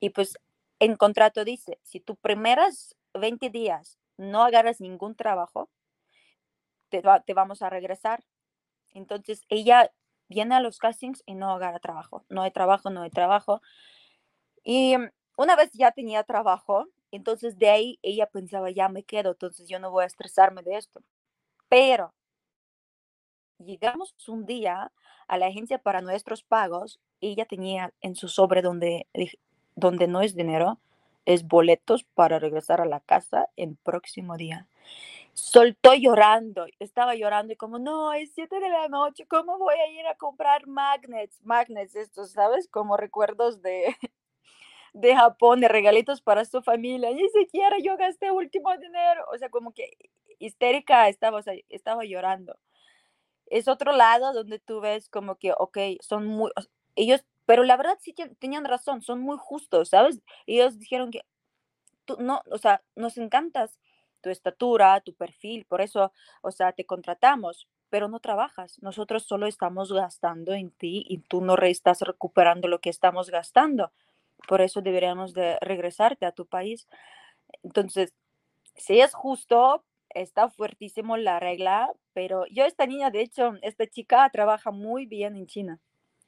[0.00, 0.38] y pues
[0.80, 5.70] en contrato dice, si tu primeras 20 días no agarras ningún trabajo,
[6.88, 8.24] te, te vamos a regresar.
[8.90, 9.92] Entonces ella
[10.28, 13.60] viene a los castings y no agarra trabajo, no hay trabajo, no hay trabajo.
[14.64, 14.96] Y
[15.36, 19.78] una vez ya tenía trabajo, entonces de ahí ella pensaba, ya me quedo, entonces yo
[19.78, 21.02] no voy a estresarme de esto.
[21.68, 22.14] Pero
[23.58, 24.92] llegamos un día
[25.26, 29.06] a la agencia para nuestros pagos y ella tenía en su sobre donde,
[29.74, 30.78] donde no es dinero,
[31.24, 34.66] es boletos para regresar a la casa el próximo día.
[35.34, 39.90] Soltó llorando, estaba llorando y como, no, es 7 de la noche, ¿cómo voy a
[39.90, 41.44] ir a comprar magnets?
[41.44, 42.66] Magnets, estos, ¿sabes?
[42.68, 43.94] Como recuerdos de,
[44.94, 47.10] de Japón, de regalitos para su familia.
[47.12, 49.24] Ni siquiera yo gasté último dinero.
[49.32, 49.96] O sea, como que
[50.38, 52.56] histérica estaba, estaba llorando.
[53.50, 56.50] Es otro lado donde tú ves como que, ok, son muy,
[56.96, 60.20] ellos, pero la verdad sí tenían razón, son muy justos, ¿sabes?
[60.46, 61.22] Ellos dijeron que
[62.04, 63.78] tú no, o sea, nos encantas
[64.20, 68.80] tu estatura, tu perfil, por eso, o sea, te contratamos, pero no trabajas.
[68.82, 73.92] Nosotros solo estamos gastando en ti y tú no estás recuperando lo que estamos gastando.
[74.46, 76.88] Por eso deberíamos de regresarte a tu país.
[77.62, 78.14] Entonces,
[78.76, 84.28] si es justo, está fuertísimo la regla, pero yo esta niña, de hecho, esta chica
[84.30, 85.80] trabaja muy bien en China.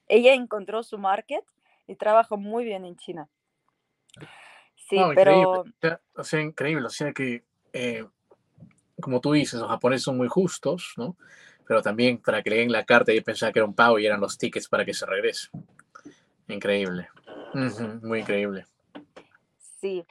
[0.08, 1.44] Ella encontró su market
[1.86, 3.28] y trabaja muy bien en China.
[4.76, 5.64] Sí, pero...
[6.14, 8.04] O sea, increíble, o sea que, eh,
[9.00, 11.16] como tú dices, los japoneses son muy justos, ¿no?
[11.66, 14.06] Pero también para que le den la carta y pensaba que era un pago y
[14.06, 15.48] eran los tickets para que se regrese.
[16.48, 17.08] Increíble
[18.02, 18.64] muy increíble.
[19.80, 20.04] Sí.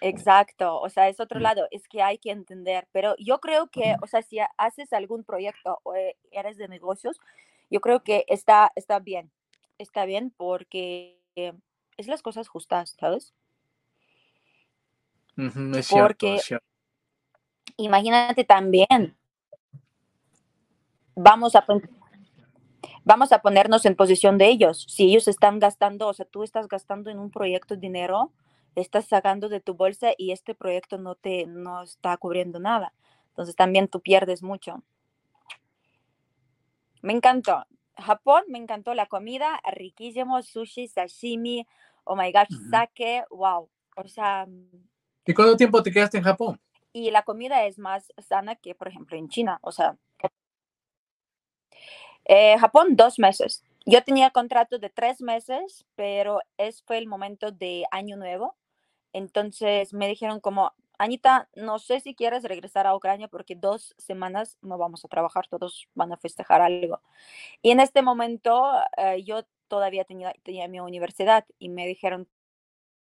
[0.00, 1.42] Exacto, o sea, es otro mm.
[1.42, 5.24] lado, es que hay que entender, pero yo creo que, o sea, si haces algún
[5.24, 7.18] proyecto o e, eres de negocios,
[7.70, 9.30] yo creo que está, está bien,
[9.78, 13.34] está bien porque es las cosas justas, ¿sabes?
[15.36, 16.40] es cierto, porque
[17.76, 19.16] imagínate también,
[21.14, 21.64] vamos a
[23.04, 24.86] vamos a ponernos en posición de ellos.
[24.88, 28.32] Si ellos están gastando, o sea, tú estás gastando en un proyecto dinero,
[28.76, 32.92] estás sacando de tu bolsa y este proyecto no te no está cubriendo nada.
[33.30, 34.82] Entonces también tú pierdes mucho.
[37.02, 37.66] Me encantó.
[37.96, 41.66] Japón, me encantó la comida, riquísimo, sushi, sashimi,
[42.04, 43.68] oh my gosh, sake, wow.
[43.96, 44.46] O sea...
[45.24, 46.60] ¿Y cuánto tiempo te quedaste en Japón?
[46.92, 49.58] Y la comida es más sana que, por ejemplo, en China.
[49.62, 49.96] O sea,
[52.26, 53.64] eh, Japón, dos meses.
[53.86, 58.56] Yo tenía contrato de tres meses, pero es fue el momento de año nuevo.
[59.16, 64.58] Entonces me dijeron como, Anita, no sé si quieres regresar a Ucrania porque dos semanas
[64.60, 67.00] no vamos a trabajar, todos van a festejar algo.
[67.62, 72.28] Y en este momento eh, yo todavía tenía, tenía mi universidad y me dijeron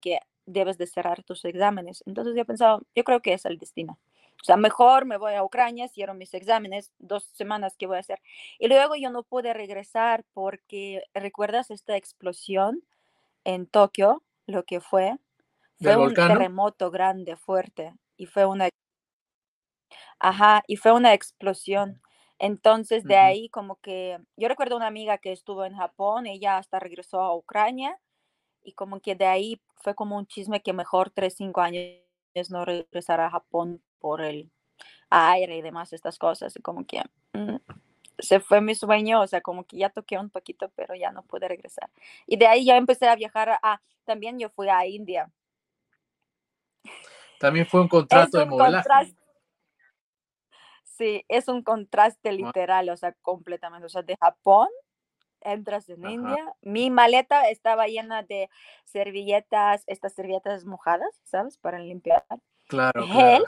[0.02, 2.04] que debes de cerrar tus exámenes.
[2.08, 4.00] Entonces yo pensaba, yo creo que es el destino.
[4.42, 8.00] O sea, mejor me voy a Ucrania, cierro mis exámenes, dos semanas que voy a
[8.00, 8.20] hacer.
[8.58, 12.84] Y luego yo no pude regresar porque, ¿recuerdas esta explosión
[13.44, 14.24] en Tokio?
[14.48, 15.20] Lo que fue.
[15.82, 17.94] Fue un terremoto grande, fuerte.
[18.18, 18.70] Y fue una...
[20.20, 22.02] Ajá, y fue una explosión.
[22.38, 26.80] Entonces, de ahí como que, yo recuerdo una amiga que estuvo en Japón, ella hasta
[26.80, 28.00] regresó a Ucrania
[28.64, 32.00] y como que de ahí fue como un chisme que mejor tres, cinco años
[32.50, 34.52] no regresar a Japón por el
[35.10, 37.02] aire y demás, estas cosas, y como que
[37.34, 37.58] mm,
[38.20, 41.24] se fue mi sueño, o sea, como que ya toqué un poquito, pero ya no
[41.24, 41.90] pude regresar.
[42.28, 45.32] Y de ahí ya empecé a viajar, a, también yo fui a India.
[47.40, 49.16] También fue un contrato de modelaje.
[50.84, 53.86] Sí, es un contraste literal, o sea, completamente.
[53.86, 54.68] O sea, de Japón
[55.42, 56.54] entras en India.
[56.62, 58.50] Mi maleta estaba llena de
[58.84, 61.58] servilletas, estas servilletas mojadas, ¿sabes?
[61.58, 62.26] Para limpiar.
[62.68, 63.06] Claro.
[63.06, 63.46] claro.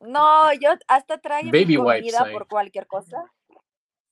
[0.00, 3.24] No, yo hasta traigo mi comida por cualquier cosa.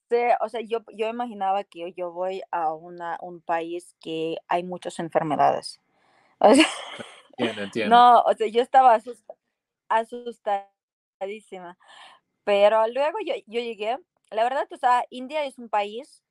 [0.09, 4.62] Sí, o sea, yo, yo imaginaba que yo voy a una, un país que hay
[4.62, 5.80] muchas enfermedades.
[7.40, 7.96] Entiendo, entiendo.
[7.96, 8.98] No, o sea, yo estaba
[9.88, 11.79] asustadísima.
[12.44, 13.98] Pero luego yo, yo llegué,
[14.31, 16.22] la verdad, o sea, India es un país,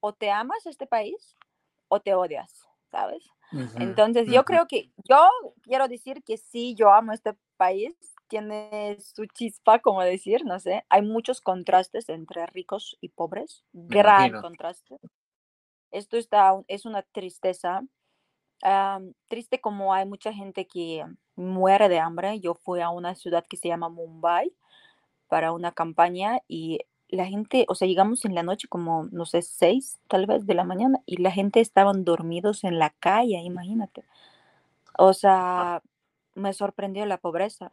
[0.00, 1.36] o te amas este país,
[1.88, 3.28] o te odias, ¿sabes?
[3.76, 5.28] Entonces, yo creo que, yo
[5.62, 7.94] quiero decir que sí, yo amo este país,
[8.28, 14.40] tiene su chispa, como decir, no sé, hay muchos contrastes entre ricos y pobres, gran
[14.40, 14.96] contraste.
[15.90, 17.82] Esto está, es una tristeza,
[19.28, 21.04] triste como hay mucha gente que
[21.36, 22.40] muere de hambre.
[22.40, 24.52] Yo fui a una ciudad que se llama Mumbai
[25.28, 29.42] para una campaña y la gente, o sea, llegamos en la noche como, no sé,
[29.42, 34.04] seis tal vez de la mañana y la gente estaban dormidos en la calle, imagínate.
[34.98, 35.82] O sea,
[36.34, 37.72] me sorprendió la pobreza.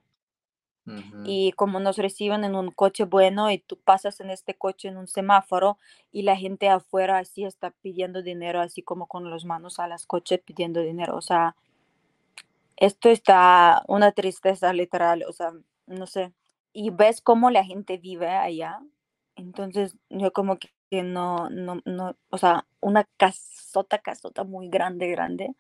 [1.24, 4.98] Y como nos reciben en un coche bueno y tú pasas en este coche en
[4.98, 5.78] un semáforo
[6.12, 10.06] y la gente afuera así está pidiendo dinero, así como con las manos a las
[10.06, 11.16] coches pidiendo dinero.
[11.16, 11.56] O sea,
[12.78, 15.52] esto está una tristeza literal, o sea,
[15.88, 16.34] no sé.
[16.74, 18.80] Y ves cómo la gente vive allá.
[19.36, 25.56] Entonces yo como que no, no, no, o sea, una casota, casota muy grande, grande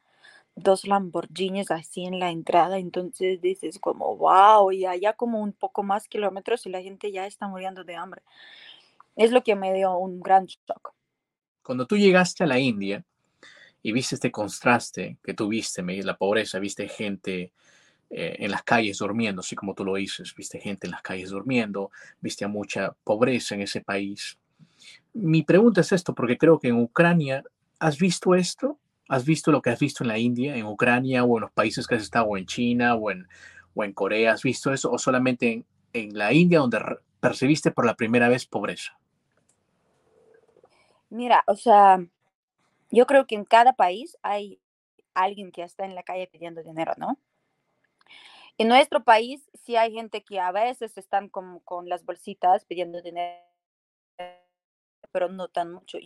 [0.55, 5.83] dos Lamborghinis así en la entrada, entonces dices como, wow, y allá como un poco
[5.83, 8.21] más kilómetros y la gente ya está muriendo de hambre.
[9.15, 10.93] Es lo que me dio un gran shock.
[11.63, 13.03] Cuando tú llegaste a la India
[13.81, 17.53] y viste este contraste que tuviste, la pobreza, viste gente
[18.09, 21.29] eh, en las calles durmiendo, así como tú lo dices, viste gente en las calles
[21.29, 24.37] durmiendo, viste a mucha pobreza en ese país.
[25.13, 27.43] Mi pregunta es esto, porque creo que en Ucrania,
[27.77, 28.79] ¿has visto esto?
[29.09, 31.87] ¿Has visto lo que has visto en la India, en Ucrania o en los países
[31.87, 33.27] que has estado, o en China o en,
[33.93, 34.33] Corea?
[34.33, 36.79] ¿Has visto eso o solamente en, en la India donde
[37.19, 38.97] percibiste por la primera vez pobreza?
[41.09, 41.99] Mira, o sea,
[42.91, 44.59] yo creo que en cada país hay
[45.13, 47.17] alguien que está en la calle pidiendo dinero, ¿no?
[48.57, 53.01] En nuestro país sí hay gente que a veces están con, con las bolsitas pidiendo
[53.01, 53.39] dinero,
[55.11, 55.97] pero no tan mucho.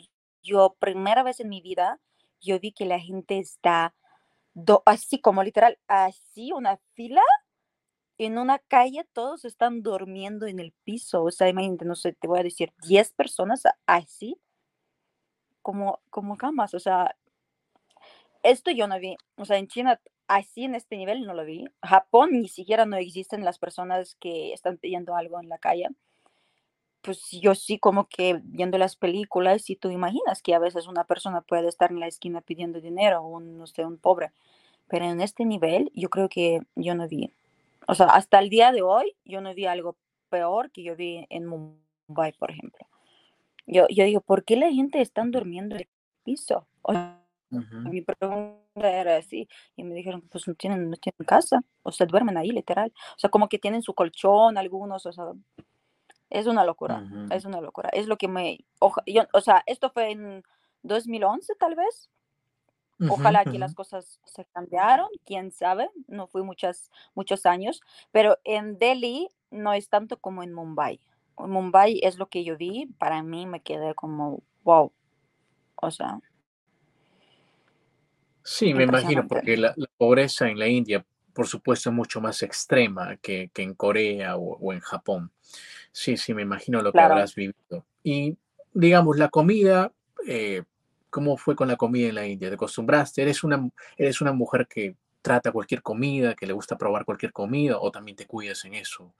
[0.44, 2.00] Yo, primera vez en mi vida,
[2.44, 3.96] yo vi que la gente está
[4.86, 7.22] así como literal, así una fila
[8.18, 11.24] en una calle, todos están durmiendo en el piso.
[11.24, 14.40] O sea, imagínate, no sé, te voy a decir, 10 personas así,
[15.62, 16.74] como, como camas.
[16.74, 17.16] O sea,
[18.44, 19.18] esto yo no vi.
[19.38, 21.66] O sea, en China, así en este nivel no lo vi.
[21.82, 25.90] Japón ni siquiera no existen las personas que están pidiendo algo en la calle
[27.04, 31.04] pues yo sí como que viendo las películas y tú imaginas que a veces una
[31.04, 34.32] persona puede estar en la esquina pidiendo dinero o un, no sé, un pobre,
[34.88, 37.32] pero en este nivel yo creo que yo no vi,
[37.88, 39.98] o sea, hasta el día de hoy yo no vi algo
[40.30, 42.88] peor que yo vi en Mumbai, por ejemplo.
[43.66, 45.88] Yo, yo digo, ¿por qué la gente está durmiendo en el
[46.24, 46.66] piso?
[46.82, 46.94] O
[47.50, 52.08] Mi pregunta era así, y me dijeron, pues no tienen, no tienen casa, o sea,
[52.08, 55.26] duermen ahí literal, o sea, como que tienen su colchón algunos, o sea,
[56.34, 57.90] es una locura, es una locura.
[57.94, 58.66] Es lo que me...
[58.80, 60.44] o sea, esto fue en
[60.82, 62.10] 2011 tal vez.
[63.08, 68.80] Ojalá que las cosas se cambiaron, quién sabe, no fui muchas, muchos años, pero en
[68.80, 71.02] Delhi no es tanto como en Mumbai.
[71.38, 74.92] En Mumbai es lo que yo vi, para mí me quedé como, wow,
[75.76, 76.20] o sea.
[78.42, 83.18] Sí, me imagino, porque la, pobreza en la India, por supuesto, es mucho más extrema
[83.18, 85.32] que, en Corea o en Japón.
[85.94, 87.86] Sí, sí, me imagino lo que habrás vivido.
[88.04, 88.36] Y
[88.74, 89.92] digamos, la comida,
[90.28, 90.64] eh,
[91.12, 92.50] ¿cómo fue con la comida en la India?
[92.50, 93.22] ¿Te acostumbraste?
[93.22, 97.78] ¿Eres una, ¿Eres una mujer que trata cualquier comida, que le gusta probar cualquier comida
[97.80, 99.14] o también te cuidas en eso?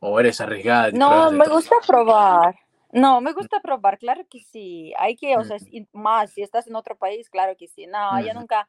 [0.00, 0.90] ¿O eres arriesgada?
[0.90, 2.56] No, me gusta probar.
[2.92, 4.92] No, me gusta probar, claro que sí.
[4.98, 5.58] Hay que, o sea,
[5.92, 7.86] más, si estás en otro país, claro que sí.
[7.86, 8.68] No, yo nunca,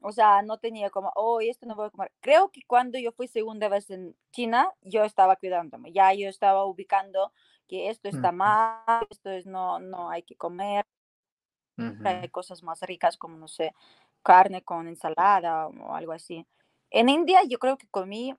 [0.00, 2.12] o sea, no tenía como, oh, esto no voy a comer.
[2.20, 5.92] Creo que cuando yo fui segunda vez en China, yo estaba cuidándome.
[5.92, 7.32] Ya yo estaba ubicando
[7.66, 10.86] que esto está mal, esto es no, no hay que comer.
[12.04, 13.72] Hay cosas más ricas como, no sé,
[14.22, 16.46] carne con ensalada o algo así.
[16.90, 18.34] En India yo creo que comí,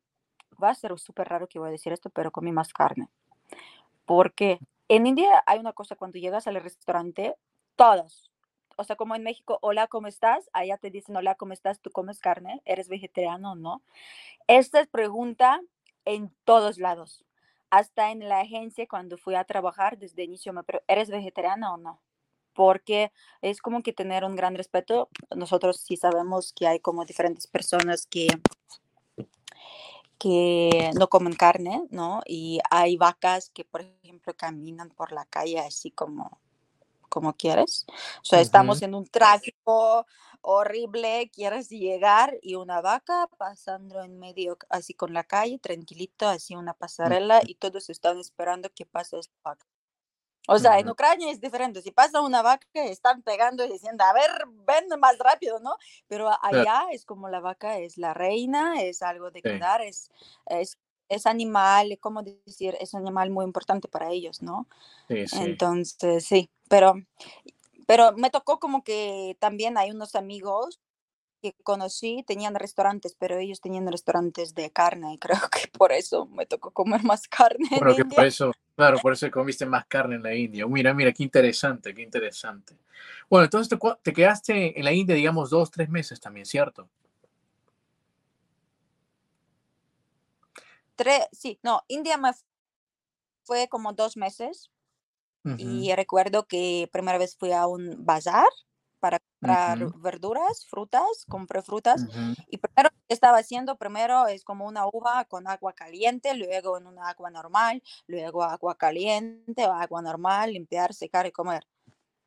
[0.62, 3.08] va a ser súper raro que voy a decir esto, pero comí más carne.
[4.06, 7.36] Porque en India hay una cosa, cuando llegas al restaurante,
[7.76, 8.30] todos,
[8.80, 10.50] o sea, como en México, hola, ¿cómo estás?
[10.54, 11.82] Allá te dicen, hola, ¿cómo estás?
[11.82, 12.62] ¿Tú comes carne?
[12.64, 13.82] ¿Eres vegetariano o no?
[14.48, 15.60] Esta es pregunta
[16.06, 17.26] en todos lados.
[17.72, 22.02] hasta en la agencia cuando fui a trabajar desde inicio me ¿eres vegetariana o no?
[22.54, 23.12] Porque
[23.42, 25.10] es como que tener un gran respeto.
[25.36, 28.28] Nosotros sí sabemos que hay como diferentes personas que
[30.20, 32.22] que no comen carne, ¿no?
[32.26, 36.40] Y hay vacas que, por ejemplo, caminan por la calle así como,
[37.10, 37.86] como quieres.
[38.22, 40.06] O sea, estamos en un tráfico
[40.42, 46.56] horrible, quieres llegar y una vaca pasando en medio, así con la calle, tranquilito, así
[46.56, 49.66] una pasarela y todos están esperando que pase esta vaca.
[50.48, 51.82] O sea, en Ucrania es diferente.
[51.84, 54.32] Si pasa una vaca, están pegando y diciendo, a ver,
[54.66, 55.76] ven más rápido, ¿no?
[56.08, 60.10] Pero allá es como la vaca es la reina, es algo de cuidar, es,
[60.48, 60.80] es,
[61.10, 62.76] es, animal, ¿cómo decir?
[62.80, 64.68] Es un animal muy importante para ellos, ¿no?
[65.08, 65.38] Sí, sí.
[65.42, 66.96] Entonces, sí, pero,
[67.88, 70.80] pero me tocó como que también hay unos amigos
[71.42, 76.26] que conocí tenían restaurantes, pero ellos tenían restaurantes de carne y creo que por eso
[76.28, 77.70] me tocó comer más carne.
[77.72, 80.68] Bueno, que por eso, claro, por eso comiste más carne en la India.
[80.68, 82.76] Mira, mira, qué interesante, qué interesante.
[83.30, 86.90] Bueno, entonces te, quedaste en la India, digamos, dos, tres meses también, ¿cierto?
[91.00, 92.32] Tres, sí, no, India me
[93.46, 94.70] fue como dos meses.
[95.56, 98.48] Y recuerdo que primera vez fui a un bazar
[99.00, 102.06] para comprar verduras, frutas, compré frutas.
[102.48, 106.88] Y primero que estaba haciendo, primero es como una uva con agua caliente, luego en
[106.88, 111.66] una agua normal, luego agua caliente, agua normal, limpiar, secar y comer.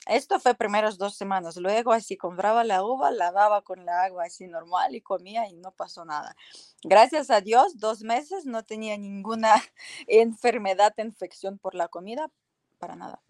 [0.07, 1.57] Esto fue primeros dos semanas.
[1.57, 5.71] Luego así compraba la uva, lavaba con la agua así normal y comía y no
[5.73, 6.37] pasó nada.
[6.83, 9.55] Gracias a Dios, dos meses no tenía ninguna
[10.07, 12.31] enfermedad, infección por la comida,
[12.79, 13.21] para nada.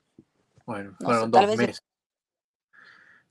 [0.65, 1.83] Bueno, fueron dos meses.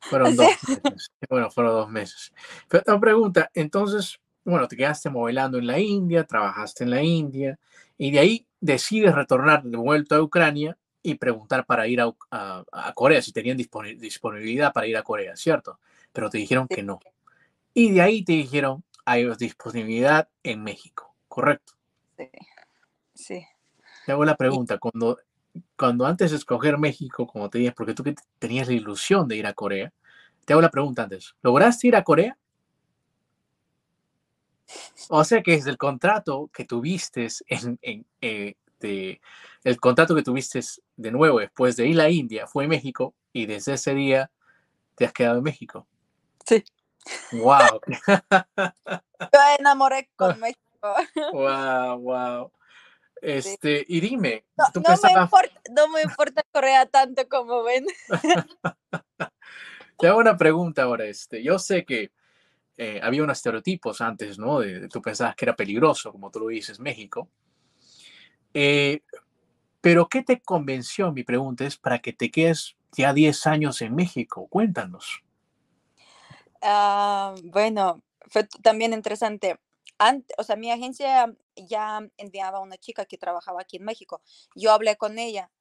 [0.01, 1.11] Fueron dos meses.
[1.29, 2.33] Bueno, fueron dos meses.
[2.67, 7.59] Pero una pregunta, entonces, bueno, te quedaste modelando en la India, trabajaste en la India,
[7.97, 12.93] y de ahí decides retornar de vuelta a Ucrania y preguntar para ir a, a,
[12.93, 15.79] Corea, si tenían disponibilidad para ir a Corea, ¿cierto?
[16.13, 16.99] Pero te dijeron que no.
[17.73, 21.73] Y de ahí te dijeron, hay disponibilidad en México, ¿correcto?
[22.17, 22.29] Sí.
[23.13, 23.45] Sí.
[24.05, 25.17] Te hago la pregunta, cuando
[25.75, 28.03] cuando antes de escoger México, como te dije, porque tú
[28.39, 29.91] tenías la ilusión de ir a Corea,
[30.45, 32.37] te hago la pregunta antes, ¿lograste ir a Corea?
[35.09, 40.61] O sea que es el contrato que tuviste en, eh, el contrato que tuviste
[40.95, 44.31] de nuevo después de ir a India fue en México y desde ese día
[44.95, 45.87] te has quedado en México.
[46.45, 46.63] Sí.
[47.31, 47.81] Wow.
[49.19, 50.61] Yo enamoré con México.
[51.31, 52.51] Wow, wow.
[53.21, 57.85] Este, y dime, no, me importa, no me importa Corea tanto como ven.
[59.99, 61.05] Te hago una pregunta ahora.
[61.05, 62.11] Este, yo sé que
[62.77, 64.61] eh, había unos estereotipos antes, ¿no?
[64.61, 67.29] De, tú pensabas que era peligroso, como tú lo dices, México.
[68.53, 69.01] Eh,
[69.81, 71.11] pero ¿qué te convenció?
[71.11, 74.47] Mi pregunta es para que te quedes ya 10 años en México.
[74.49, 75.23] Cuéntanos.
[76.61, 79.57] Ah, bueno, fue también interesante
[80.37, 84.21] o sea, mi agencia ya enviaba a una chica que trabajaba aquí en México.
[84.55, 85.51] Yo hablé con ella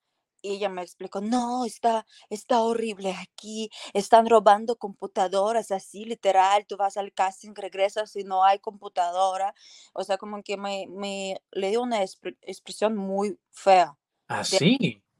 [0.42, 6.76] y ella me explicó, no, está, está horrible aquí, están robando computadoras, así literal, tú
[6.76, 9.54] vas al casting, regresas y no hay computadora.
[9.92, 13.96] O sea, como que me, me le dio una expresión muy fea.
[14.28, 15.02] Así.
[15.04, 15.10] ¿Ah,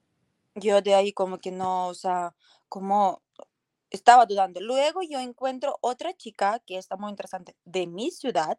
[0.55, 2.35] yo de ahí como que no, o sea,
[2.69, 3.23] como
[3.91, 4.61] estaba dudando.
[4.61, 8.59] Luego yo encuentro otra chica que está muy interesante de mi ciudad,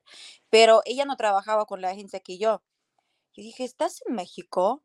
[0.49, 2.61] pero ella no trabajaba con la agencia que yo.
[3.33, 4.83] Yo dije, ¿estás en México?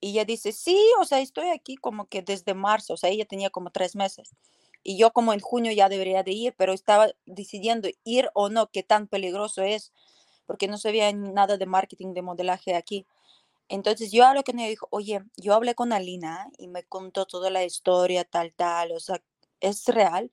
[0.00, 3.24] Y ella dice, sí, o sea, estoy aquí como que desde marzo, o sea, ella
[3.24, 4.30] tenía como tres meses.
[4.82, 8.68] Y yo como en junio ya debería de ir, pero estaba decidiendo ir o no,
[8.68, 9.92] qué tan peligroso es,
[10.46, 13.06] porque no sabía nada de marketing, de modelaje aquí.
[13.68, 17.26] Entonces yo hablo con ella y dijo, oye, yo hablé con Alina y me contó
[17.26, 19.20] toda la historia, tal, tal, o sea,
[19.60, 20.30] es real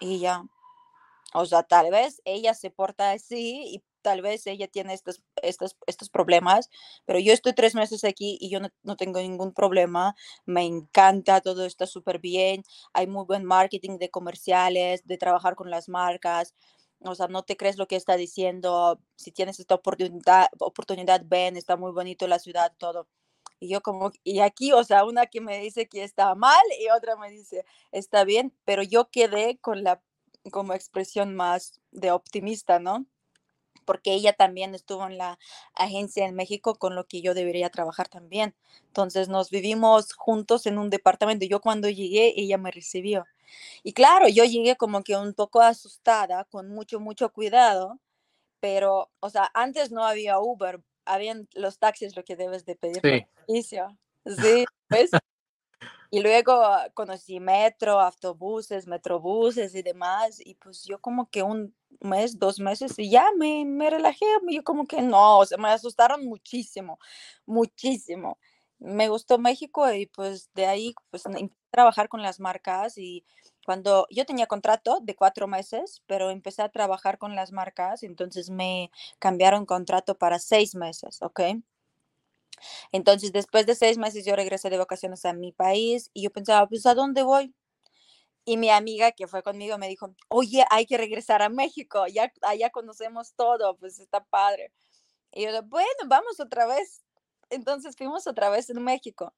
[0.00, 0.44] y ya,
[1.34, 5.76] o sea, tal vez ella se porta así y tal vez ella tiene estos, estos,
[5.86, 6.70] estos problemas,
[7.06, 10.14] pero yo estoy tres meses aquí y yo no, no tengo ningún problema,
[10.46, 15.70] me encanta, todo está súper bien, hay muy buen marketing de comerciales, de trabajar con
[15.70, 16.54] las marcas,
[17.02, 21.56] o sea, no te crees lo que está diciendo, si tienes esta oportunidad, oportunidad ven,
[21.56, 23.08] está muy bonito la ciudad, todo.
[23.60, 26.88] Y yo como, y aquí, o sea, una que me dice que está mal y
[26.90, 30.02] otra me dice, está bien, pero yo quedé con la
[30.50, 33.06] como expresión más de optimista, ¿no?
[33.90, 35.36] Porque ella también estuvo en la
[35.74, 38.54] agencia en México con lo que yo debería trabajar también.
[38.86, 41.44] Entonces nos vivimos juntos en un departamento.
[41.44, 43.26] Yo cuando llegué, ella me recibió.
[43.82, 47.98] Y claro, yo llegué como que un poco asustada, con mucho, mucho cuidado,
[48.60, 53.00] pero, o sea, antes no había Uber, habían los taxis lo que debes de pedir
[53.02, 53.26] sí.
[53.44, 53.98] servicio.
[54.24, 55.10] Sí, pues.
[56.10, 56.60] Y luego
[56.94, 60.40] conocí metro, autobuses, metrobuses y demás.
[60.44, 64.24] Y pues yo como que un mes, dos meses y ya me, me relajé.
[64.50, 66.98] Yo como que no, o sea, me asustaron muchísimo,
[67.46, 68.38] muchísimo.
[68.78, 71.24] Me gustó México y pues de ahí pues
[71.70, 73.24] trabajar con las marcas y
[73.64, 78.50] cuando yo tenía contrato de cuatro meses, pero empecé a trabajar con las marcas, entonces
[78.50, 81.40] me cambiaron contrato para seis meses, ¿ok?
[82.92, 86.66] Entonces, después de seis meses, yo regresé de vacaciones a mi país y yo pensaba,
[86.68, 87.54] pues, ¿a dónde voy?
[88.44, 92.32] Y mi amiga que fue conmigo me dijo, oye, hay que regresar a México, ya
[92.42, 94.72] allá conocemos todo, pues está padre.
[95.32, 97.02] Y yo, bueno, vamos otra vez.
[97.50, 99.34] Entonces fuimos otra vez en México.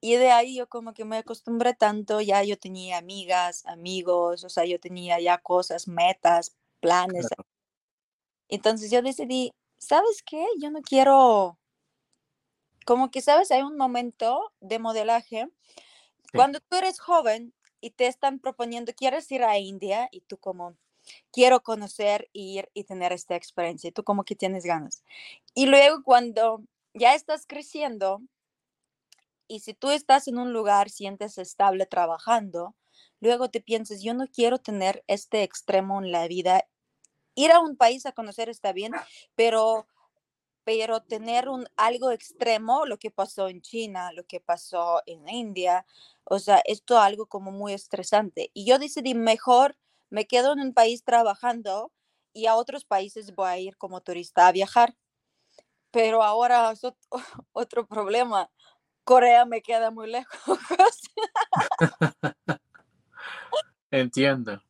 [0.00, 4.48] Y de ahí yo como que me acostumbré tanto, ya yo tenía amigas, amigos, o
[4.48, 7.28] sea, yo tenía ya cosas, metas, planes.
[8.48, 10.44] Entonces yo decidí, ¿sabes qué?
[10.60, 11.58] Yo no quiero
[12.84, 13.50] como que, ¿sabes?
[13.50, 15.48] Hay un momento de modelaje.
[16.34, 20.76] Cuando tú eres joven y te están proponiendo, quieres ir a India y tú como,
[21.30, 25.04] quiero conocer, ir y tener esta experiencia, y tú como que tienes ganas.
[25.54, 26.62] Y luego cuando
[26.94, 28.22] ya estás creciendo
[29.48, 32.74] y si tú estás en un lugar, sientes estable trabajando,
[33.20, 36.66] luego te piensas, yo no quiero tener este extremo en la vida.
[37.34, 38.92] Ir a un país a conocer está bien,
[39.34, 39.86] pero
[40.64, 45.84] pero tener un, algo extremo, lo que pasó en China, lo que pasó en India,
[46.24, 48.50] o sea, esto algo como muy estresante.
[48.54, 49.76] Y yo decidí, mejor
[50.10, 51.92] me quedo en un país trabajando
[52.32, 54.94] y a otros países voy a ir como turista a viajar.
[55.90, 56.82] Pero ahora es
[57.52, 58.50] otro, problema.
[59.04, 60.58] Corea me queda muy lejos.
[63.90, 64.62] Entiendo.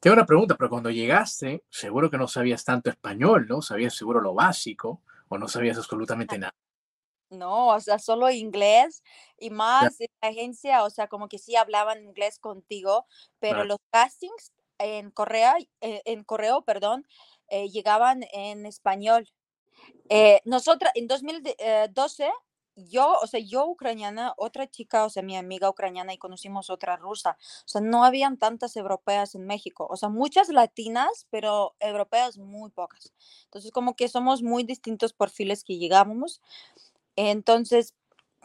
[0.00, 3.62] Tengo una pregunta, pero cuando llegaste, seguro que no sabías tanto español, ¿no?
[3.62, 6.54] Sabías seguro lo básico o no sabías absolutamente nada?
[7.30, 9.04] No, o sea, solo inglés
[9.38, 13.06] y más en la agencia, o sea, como que sí hablaban inglés contigo,
[13.38, 17.06] pero los castings en Corea, eh, en correo, perdón,
[17.48, 19.30] eh, llegaban en español.
[20.08, 22.30] Eh, nosotras en 2012
[22.88, 26.96] yo, o sea, yo ucraniana, otra chica, o sea, mi amiga ucraniana y conocimos otra
[26.96, 27.36] rusa.
[27.64, 29.86] O sea, no habían tantas europeas en México.
[29.90, 33.12] O sea, muchas latinas, pero europeas muy pocas.
[33.44, 36.40] Entonces, como que somos muy distintos perfiles que llegamos.
[37.16, 37.94] Entonces,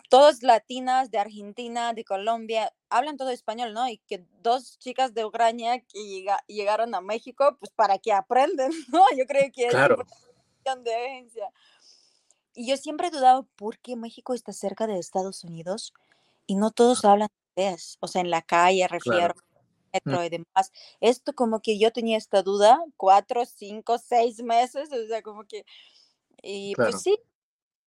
[0.10, 3.88] todas latinas de Argentina, de Colombia, hablan todo español, ¿no?
[3.88, 9.04] Y que dos chicas de Ucrania que llegaron a México, pues para que aprenden, ¿no?
[9.18, 10.02] Yo creo que claro.
[10.02, 11.52] es de agencia.
[12.56, 15.94] Y yo siempre he dudado por qué México está cerca de Estados Unidos
[16.48, 19.90] y no todos hablan inglés, o sea, en la calle, refiero, mm.
[19.94, 20.72] metro y demás.
[21.02, 25.66] Esto como que yo tenía esta duda, cuatro, cinco, seis meses, o sea, como que,
[26.42, 27.20] y pues sí,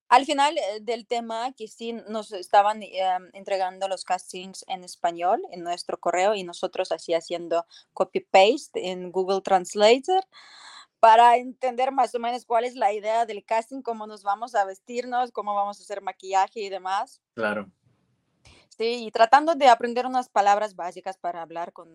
[0.09, 5.41] al final eh, del tema que sí nos estaban em, entregando los castings en español
[5.51, 10.25] en nuestro correo y nosotros así haciendo copy-paste en Google Translator
[10.99, 14.65] para entender más o menos cuál es la idea del casting, cómo nos vamos a
[14.65, 17.21] vestirnos, cómo vamos a hacer maquillaje y demás.
[17.35, 17.69] Claro.
[18.77, 21.89] Sí, y tratando de aprender unas palabras básicas para hablar con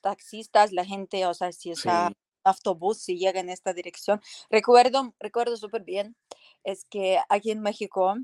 [0.00, 2.10] taxistas, la gente, o sea, si está
[2.42, 4.20] autobús, si llega en esta dirección.
[4.50, 6.16] Recuerdo, recuerdo súper bien,
[6.64, 8.14] es que aquí en México,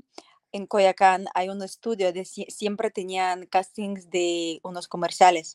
[0.51, 5.53] en Coyacán, hay un estudio de siempre tenían castings de unos comerciales.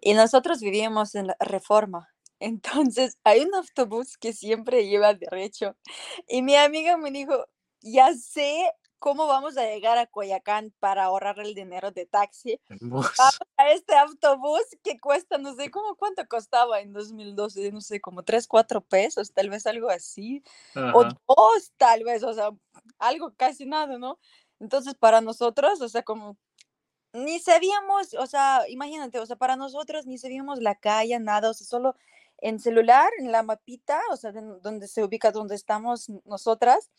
[0.00, 2.08] Y nosotros vivíamos en la Reforma.
[2.40, 5.76] Entonces hay un autobús que siempre lleva derecho.
[6.26, 7.46] Y mi amiga me dijo,
[7.80, 12.60] ya sé cómo vamos a llegar a Coyacán para ahorrar el dinero de taxi.
[12.80, 13.12] Vamos
[13.56, 18.24] a este autobús que cuesta, no sé cómo cuánto costaba en 2012, no sé, como
[18.24, 20.42] 3, 4 pesos, tal vez algo así.
[20.94, 22.50] O dos, tal vez, o sea,
[22.98, 24.18] algo casi nada, ¿no?
[24.60, 26.36] Entonces, para nosotros, o sea, como
[27.12, 31.54] ni sabíamos, o sea, imagínate, o sea, para nosotros ni sabíamos la calle, nada, o
[31.54, 31.94] sea, solo
[32.38, 36.90] en celular, en la mapita, o sea, donde se ubica donde estamos nosotras,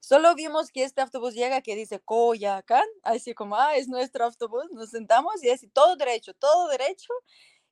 [0.00, 4.64] solo vimos que este autobús llega que dice Coyacán, así como, ah, es nuestro autobús,
[4.72, 7.12] nos sentamos y así, todo derecho, todo derecho,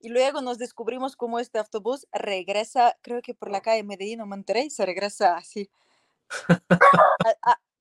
[0.01, 4.27] y luego nos descubrimos cómo este autobús regresa, creo que por la calle Medellín o
[4.27, 5.71] Monterrey, se regresa así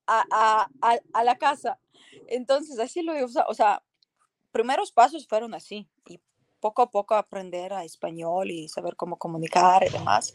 [0.07, 1.79] a, a, a, a la casa.
[2.27, 3.83] Entonces, así lo, o sea,
[4.51, 6.19] primeros pasos fueron así, y
[6.59, 10.33] poco a poco aprender a español y saber cómo comunicar y demás.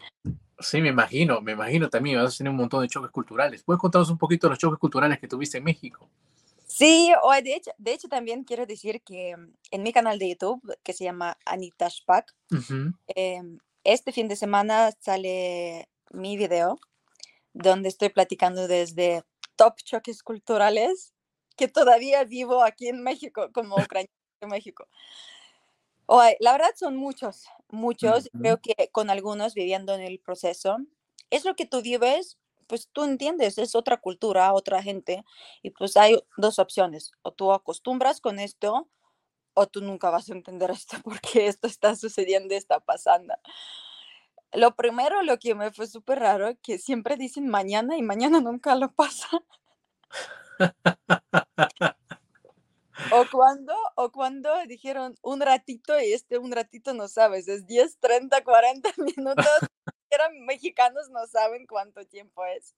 [0.58, 3.62] Sí, me imagino, me imagino también, vas a tener un montón de choques culturales.
[3.64, 6.08] ¿Puedes contarnos un poquito los choques culturales que tuviste en México?
[6.66, 10.30] Sí, o de hecho, de hecho también quiero decir que mm, en mi canal de
[10.30, 12.32] YouTube, que se llama Anita Shpak,
[13.08, 16.78] em, este fin de semana sale mi video
[17.52, 19.22] donde estoy platicando desde
[19.56, 21.12] top choques culturales
[21.56, 24.08] que todavía vivo aquí en México, como ucraniana
[24.40, 24.88] en México.
[26.08, 28.28] La verdad son muchos, muchos.
[28.40, 30.78] Creo que con algunos viviendo en el proceso,
[31.30, 35.24] es lo que tú vives, pues tú entiendes, es otra cultura, otra gente,
[35.62, 38.88] y pues hay dos opciones, o tú acostumbras con esto,
[39.54, 43.34] o tú nunca vas a entender esto porque esto está sucediendo, está pasando.
[44.54, 48.74] Lo primero, lo que me fue súper raro, que siempre dicen mañana y mañana nunca
[48.74, 49.28] lo pasa.
[53.12, 57.98] o cuando, o cuando dijeron un ratito y este un ratito no sabes, es 10,
[58.00, 59.46] 30, 40 minutos.
[60.10, 62.74] Eran mexicanos, no saben cuánto tiempo es.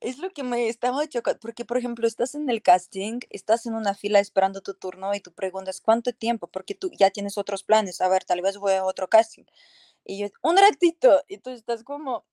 [0.00, 3.74] Es lo que me estaba chocando, porque por ejemplo, estás en el casting, estás en
[3.74, 7.62] una fila esperando tu turno y tú preguntas cuánto tiempo, porque tú ya tienes otros
[7.64, 8.00] planes.
[8.00, 9.44] A ver, tal vez voy a otro casting.
[10.04, 12.24] Y yo, un ratito, y tú estás como,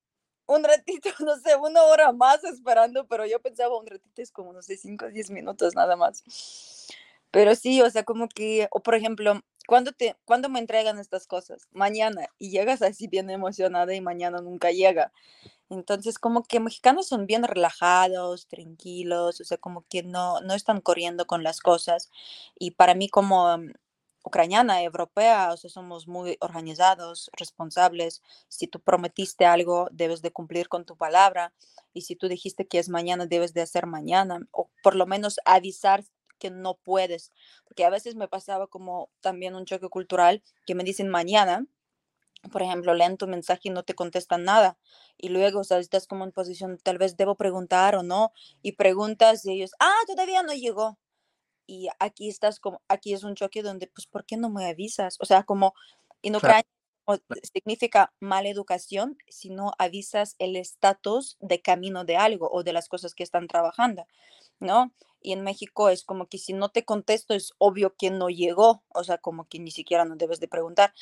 [0.47, 4.53] un ratito, no sé, una hora más esperando, pero yo pensaba un ratito es como,
[4.53, 6.23] no sé, 5 o 10 minutos nada más.
[7.31, 11.27] Pero sí, o sea, como que, o por ejemplo, ¿cuándo, te, ¿cuándo me entregan estas
[11.27, 11.67] cosas?
[11.71, 15.11] Mañana, y llegas así bien emocionada y mañana nunca llega.
[15.69, 20.81] Entonces, como que mexicanos son bien relajados, tranquilos, o sea, como que no, no están
[20.81, 22.09] corriendo con las cosas.
[22.59, 23.57] Y para mí como
[24.23, 28.21] ucraniana, europea, o sea, somos muy organizados, responsables.
[28.49, 31.53] Si tú prometiste algo, debes de cumplir con tu palabra.
[31.93, 35.39] Y si tú dijiste que es mañana, debes de hacer mañana, o por lo menos
[35.45, 36.03] avisar
[36.37, 37.33] que no puedes.
[37.65, 41.65] Porque a veces me pasaba como también un choque cultural que me dicen mañana,
[42.51, 44.77] por ejemplo, leen tu mensaje y no te contestan nada.
[45.17, 48.31] Y luego, o sea, estás como en posición, tal vez debo preguntar o no,
[48.61, 50.97] y preguntas y ellos, ah, todavía no llegó
[51.67, 55.17] y aquí estás como, aquí es un choque donde, pues, ¿por qué no me avisas?
[55.19, 55.73] O sea, como
[56.23, 56.63] en Ucrania
[57.53, 62.89] significa mala educación si no avisas el estatus de camino de algo o de las
[62.89, 64.05] cosas que están trabajando,
[64.59, 64.93] ¿no?
[65.21, 68.83] Y en México es como que si no te contesto es obvio que no llegó,
[68.93, 70.93] o sea, como que ni siquiera no debes de preguntar.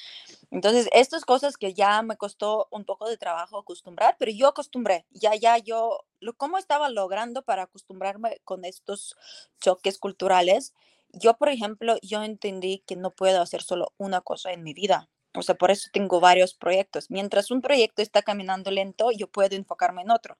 [0.52, 5.06] Entonces, estas cosas que ya me costó un poco de trabajo acostumbrar, pero yo acostumbré,
[5.12, 9.16] ya, ya, yo, lo, ¿cómo estaba logrando para acostumbrarme con estos
[9.60, 10.74] choques culturales?
[11.14, 15.10] Yo, por ejemplo, yo entendí que no puedo hacer solo una cosa en mi vida.
[15.36, 17.12] O sea, por eso tengo varios proyectos.
[17.12, 20.38] Mientras un proyecto está caminando lento, yo puedo enfocarme en otro,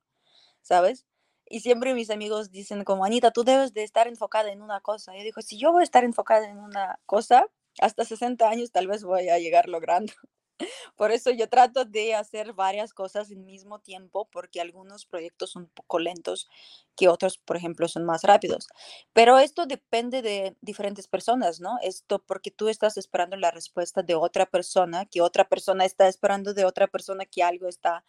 [0.62, 1.06] ¿sabes?
[1.48, 5.16] Y siempre mis amigos dicen como, Anita, tú debes de estar enfocada en una cosa.
[5.16, 7.48] Yo digo, si yo voy a estar enfocada en una cosa,
[7.80, 10.14] hasta 60 años tal vez voy a llegar logrando.
[10.96, 15.64] Por eso yo trato de hacer varias cosas al mismo tiempo, porque algunos proyectos son
[15.64, 16.48] un poco lentos
[16.96, 18.68] que otros, por ejemplo, son más rápidos.
[19.14, 21.78] Pero esto depende de diferentes personas, ¿no?
[21.82, 26.54] Esto porque tú estás esperando la respuesta de otra persona, que otra persona está esperando
[26.54, 28.06] de otra persona que algo está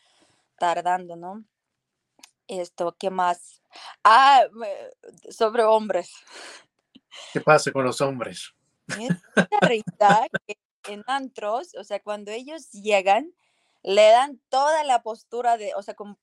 [0.57, 1.45] tardando, ¿no?
[2.49, 3.63] Esto, ¿qué más?
[4.05, 4.45] Ah,
[5.31, 6.13] sobre hombres.
[7.33, 8.55] ¿Qué pasa con los hombres?
[10.47, 10.57] que
[10.93, 13.33] en antros, o sea, cuando ellos llegan,
[13.83, 16.19] le dan toda la postura de, o sea, como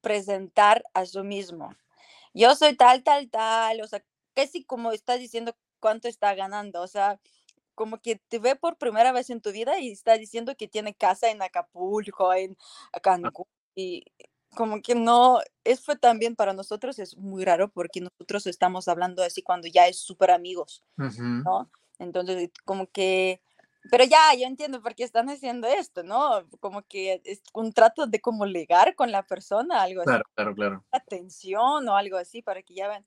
[0.00, 1.74] presentar a su mismo.
[2.32, 4.02] Yo soy tal, tal, tal, o sea,
[4.34, 7.20] casi como está diciendo cuánto está ganando, o sea,
[7.74, 10.94] como que te ve por primera vez en tu vida y está diciendo que tiene
[10.94, 12.56] casa en Acapulco, en
[12.92, 13.00] ah.
[13.00, 14.04] Cancún, y
[14.54, 19.22] como que no, eso fue también para nosotros es muy raro porque nosotros estamos hablando
[19.22, 21.70] así cuando ya es súper amigos, ¿no?
[21.98, 23.40] Entonces, como que,
[23.90, 26.48] pero ya, yo entiendo por qué están haciendo esto, ¿no?
[26.60, 30.08] Como que es un trato de como ligar con la persona, algo así.
[30.08, 30.84] Claro, claro, claro.
[30.90, 33.06] Atención o algo así para que ya vean.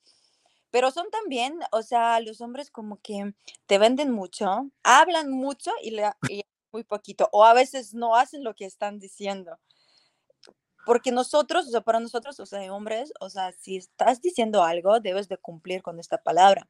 [0.69, 3.33] Pero son también, o sea, los hombres como que
[3.65, 8.43] te venden mucho, hablan mucho y, le, y muy poquito, o a veces no hacen
[8.43, 9.57] lo que están diciendo
[10.87, 15.01] porque nosotros, o sea, para nosotros, o sea, hombres, o sea, si estás diciendo algo,
[15.01, 16.69] debes de cumplir con esta palabra.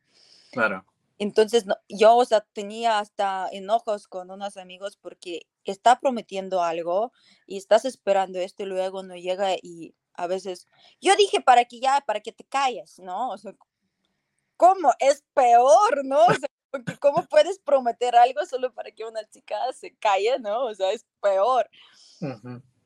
[0.51, 0.83] Claro.
[1.19, 7.11] Entonces, yo, o sea, tenía hasta enojos con unos amigos porque está prometiendo algo
[7.45, 10.65] y estás esperando esto y luego no llega y a veces,
[10.99, 13.29] yo dije para que ya, para que te calles, ¿no?
[13.29, 13.53] O sea,
[14.57, 14.95] ¿cómo?
[14.97, 16.25] Es peor, ¿no?
[16.25, 20.65] O sea, porque ¿cómo puedes prometer algo solo para que una chica se calle, ¿no?
[20.65, 21.69] O sea, es peor.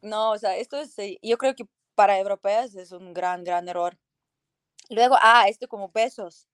[0.03, 3.69] No, o sea, esto es, eh, yo creo que para europeas es un gran, gran
[3.69, 3.97] error.
[4.89, 6.47] Luego, ah, esto como besos.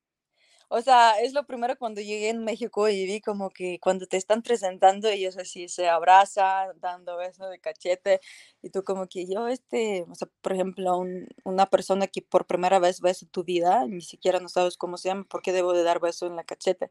[0.69, 4.17] O sea, es lo primero cuando llegué en México y vi como que cuando te
[4.17, 8.21] están presentando ellos así se abrazan, dando besos de cachete
[8.63, 11.03] y tú como que yo, este, o sea, por ejemplo,
[11.45, 14.97] una persona que por primera vez ves en tu vida, ni siquiera no sabes cómo
[14.97, 16.87] se llama, ¿por qué debo de dar beso en la cachete?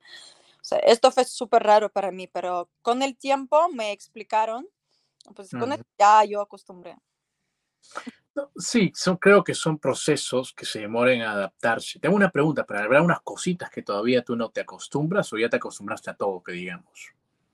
[0.63, 4.69] O sea, esto fue súper raro para mí, pero con el tiempo me explicaron
[5.35, 6.97] pues con ya yo acostumbré.
[8.57, 11.99] Sí, son, creo que son procesos que se demoren a adaptarse.
[11.99, 15.49] Tengo una pregunta, pero ¿habrá unas cositas que todavía tú no te acostumbras o ya
[15.49, 17.13] te acostumbraste a todo, que digamos?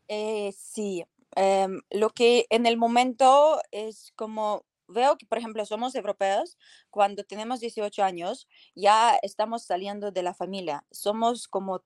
[0.09, 1.05] Eh, sí,
[1.37, 6.59] em, lo que en el momento es como, veo que, por ejemplo, somos europeos,
[6.91, 11.85] cuando tenemos 18 años, ya estamos saliendo de la familia, somos como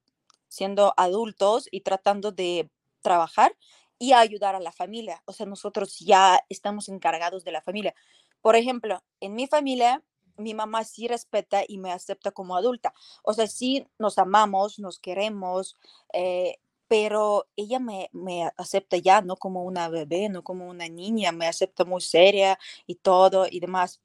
[0.49, 2.71] siendo adultos y tratando de
[3.03, 3.55] trabajar
[3.99, 5.23] y ayudar a la familia.
[5.25, 7.95] O sea, nosotros ya estamos encargados de la familia.
[8.41, 10.03] Por ejemplo, en mi familia,
[10.37, 12.93] mi mamá sí respeta y me acepta como adulta.
[13.23, 15.77] O sea, sí nos amamos, nos queremos,
[16.13, 21.33] eh, pero ella me, me, acepta ya, no como una bebé, no como una niña,
[21.33, 24.01] me acepta muy seria y todo y demás.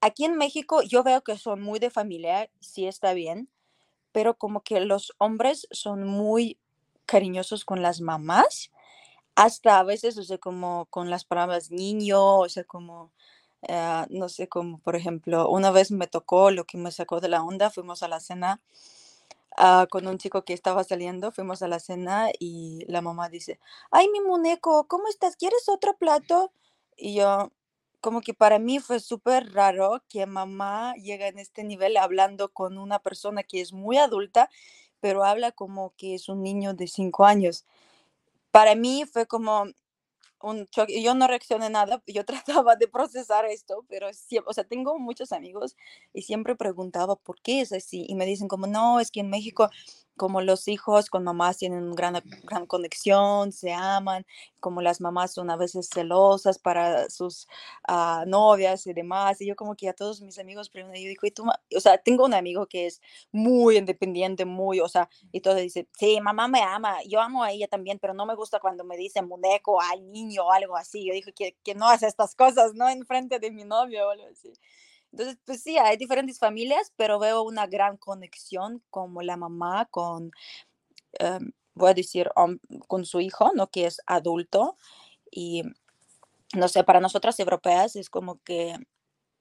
[0.00, 3.48] Aquí en México yo veo que son muy de familia, sí está bien,
[4.12, 6.58] pero como que los hombres son muy
[7.06, 8.70] cariñosos con las mamás,
[9.38, 13.12] hasta a veces, o sea, como con las palabras niño, o sea, como,
[13.62, 17.28] eh, no sé, como por ejemplo, una vez me tocó lo que me sacó de
[17.28, 18.60] la onda, fuimos a la cena
[19.58, 23.60] uh, con un chico que estaba saliendo, fuimos a la cena y la mamá dice,
[23.90, 25.36] ay, mi muñeco, ¿cómo estás?
[25.36, 26.52] ¿Quieres otro plato?
[26.96, 27.52] Y yo,
[28.00, 32.78] como que para mí fue súper raro que mamá llega en este nivel hablando con
[32.78, 34.50] una persona que es muy adulta,
[35.00, 37.64] pero habla como que es un niño de cinco años.
[38.50, 39.66] Para mí fue como,
[40.42, 41.02] un choque.
[41.02, 42.24] Yo no reaccioné nada, yo
[42.64, 45.76] trataba de procesar esto, pero siempre, o sea, tengo muchos amigos
[46.12, 49.30] y siempre preguntaba por qué es así y me dicen como, no, es que en
[49.30, 49.70] México
[50.18, 54.26] como los hijos con mamás tienen una gran, gran conexión, se aman,
[54.60, 57.48] como las mamás son a veces celosas para sus
[57.88, 59.40] uh, novias y demás.
[59.40, 61.44] Y yo como que a todos mis amigos pregunto, yo digo, ¿y tú?
[61.74, 63.00] O sea, tengo un amigo que es
[63.32, 67.52] muy independiente, muy, o sea, y todo dice, sí, mamá me ama, yo amo a
[67.52, 71.06] ella también, pero no me gusta cuando me dicen muñeco al niño o algo así.
[71.06, 72.88] Yo digo que, que no hace estas cosas, ¿no?
[72.88, 74.52] En frente de mi novio o algo así.
[75.12, 80.32] Entonces, pues sí, hay diferentes familias, pero veo una gran conexión como la mamá con,
[81.18, 82.30] em, voy a decir,
[82.86, 83.68] con su hijo, ¿no?
[83.70, 84.76] Que es adulto.
[85.30, 85.62] Y
[86.54, 88.76] no sé, para nosotras europeas es como que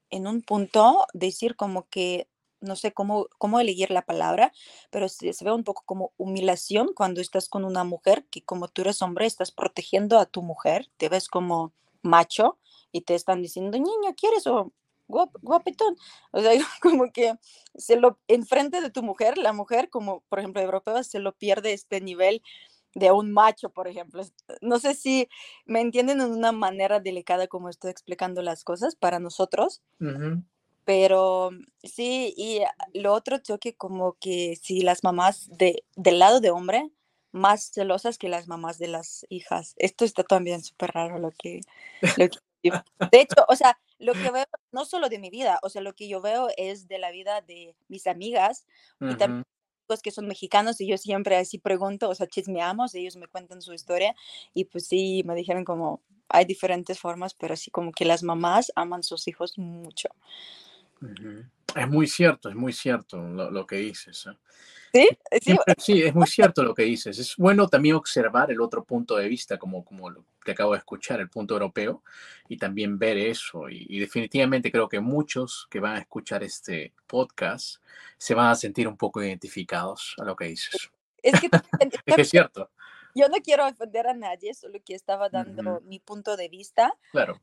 [0.10, 4.52] en un punto decir como que no sé cómo, cómo elegir la palabra,
[4.90, 8.68] pero se, se, ve un poco como humillación cuando estás con una mujer que como
[8.68, 12.58] tú eres hombre, estás protegiendo a tu mujer, te ves como macho
[12.92, 14.48] y te están diciendo, niño, ¿quieres?
[14.48, 14.74] O
[15.08, 15.96] guapetón.
[16.32, 16.52] O sea,
[16.82, 17.34] como que
[17.76, 21.74] se lo, enfrente de tu mujer, la mujer, como por ejemplo europea, se lo pierde
[21.74, 22.42] este nivel
[22.96, 24.24] de un macho, por ejemplo.
[24.62, 25.30] No sé si
[25.66, 29.82] me entienden en una manera delicada como estoy explicando las cosas para nosotros,
[30.84, 31.52] pero
[31.84, 32.62] sí, y
[32.94, 36.90] lo otro choque como que si las mamás de, del lado de hombre,
[37.32, 39.74] más celosas que las mamás de las hijas.
[39.78, 41.62] Esto está también súper raro lo que,
[42.18, 42.40] lo que
[43.12, 45.94] de hecho, o sea, lo que veo, no solo de mi vida, o sea, lo
[45.94, 48.66] que yo veo es de la vida de mis amigas
[49.00, 49.44] y también
[49.90, 53.62] los que son mexicanos y yo siempre así pregunto, o sea, chismeamos, ellos me cuentan
[53.62, 54.16] su historia
[54.54, 58.72] y pues sí, me dijeron como hay diferentes formas, pero sí como que las mamás
[58.76, 60.10] aman sus hijos mucho.
[61.76, 64.28] Es muy cierto, es muy cierto lo, lo que dices.
[64.28, 64.38] ¿eh?
[64.94, 65.58] ¿Sí?
[65.78, 66.04] ¿Sí?
[66.04, 67.18] es muy cierto lo que dices.
[67.20, 70.80] Es bueno también observar el otro punto de vista, como, como lo que acabo de
[70.80, 72.04] escuchar, el punto europeo,
[72.48, 73.70] y también ver eso.
[73.70, 77.82] Y, definitivamente creo que muchos que van a escuchar este podcast
[78.18, 80.90] se van a sentir un poco identificados a lo que dices.
[81.22, 81.50] Es que
[82.22, 82.72] es cierto.
[83.14, 86.94] Yo no quiero ofender a nadie, solo que estaba dando mi punto de vista.
[87.12, 87.42] Claro.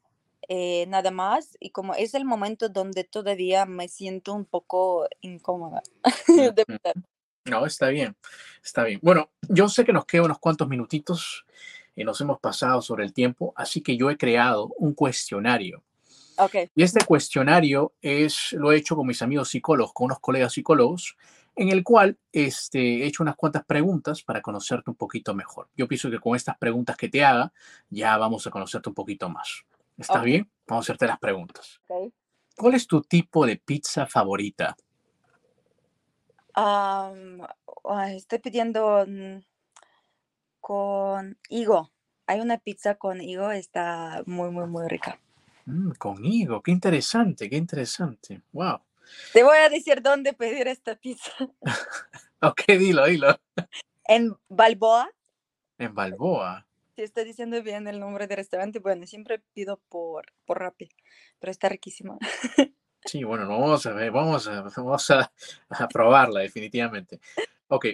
[0.49, 5.83] Eh, nada más, y como es el momento donde todavía me siento un poco incómoda.
[6.55, 6.65] de
[7.47, 8.17] no, está bien,
[8.63, 9.01] está bien.
[9.03, 11.45] Bueno, yo sé que nos quedan unos cuantos minutitos
[11.95, 15.83] y nos hemos pasado sobre el tiempo, así que yo he creado un cuestionario.
[16.37, 16.71] Okay.
[16.75, 21.17] Y este cuestionario es, lo he hecho con mis amigos psicólogos, con unos colegas psicólogos,
[21.55, 25.69] en el cual este, he hecho unas cuantas preguntas para conocerte un poquito mejor.
[25.77, 27.53] Yo pienso que con estas preguntas que te haga,
[27.91, 29.65] ya vamos a conocerte un poquito más.
[29.97, 30.51] ¿Está bien?
[30.67, 31.81] Vamos a hacerte las preguntas.
[31.87, 32.13] Okay.
[32.57, 34.77] ¿Cuál es tu tipo de pizza favorita?
[38.15, 39.39] estoy pidiendo mm,
[40.61, 41.91] con higo.
[42.27, 45.19] Hay una pizza con higo, está muy, muy, muy rica.
[45.67, 48.43] Mm, con higo, qué interesante, qué interesante.
[48.53, 48.81] Wow.
[49.33, 51.33] Te voy a decir dónde pedir esta pizza.
[52.41, 53.39] ok, dilo, dilo.
[54.07, 55.11] En Balboa.
[55.79, 56.67] En Balboa.
[56.95, 60.89] Si estoy diciendo bien el nombre del restaurante, bueno, siempre pido por, por Rappi,
[61.39, 62.19] pero está riquísima.
[63.07, 65.31] Sí, bueno, vamos a ver, vamos a, vamos a,
[65.93, 67.21] probarla definitivamente.
[67.69, 67.87] Ok,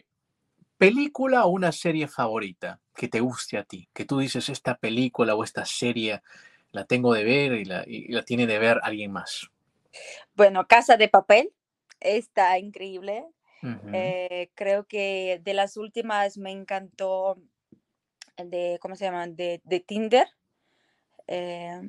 [0.78, 5.34] película o una serie favorita que te guste a ti, que tú dices esta película
[5.34, 6.22] o esta serie
[6.70, 9.50] la tengo de ver y la, y la tiene de ver alguien más?
[10.34, 11.52] Bueno, Casa de Papel
[11.98, 13.26] está increíble.
[13.92, 17.36] Eh, creo que de las últimas me encantó
[18.44, 19.26] de, ¿cómo se llama?
[19.26, 20.28] De, de Tinder.
[21.26, 21.80] Eh,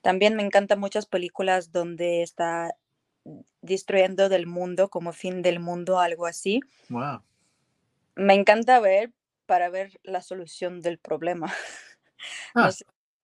[0.00, 2.74] también me encantan muchas películas donde está
[3.60, 6.60] destruyendo del mundo, como fin del mundo, algo así.
[6.88, 7.22] Wow.
[8.14, 9.12] Me encanta ver
[9.46, 11.52] para ver la solución del problema.
[12.56, 12.70] Ah.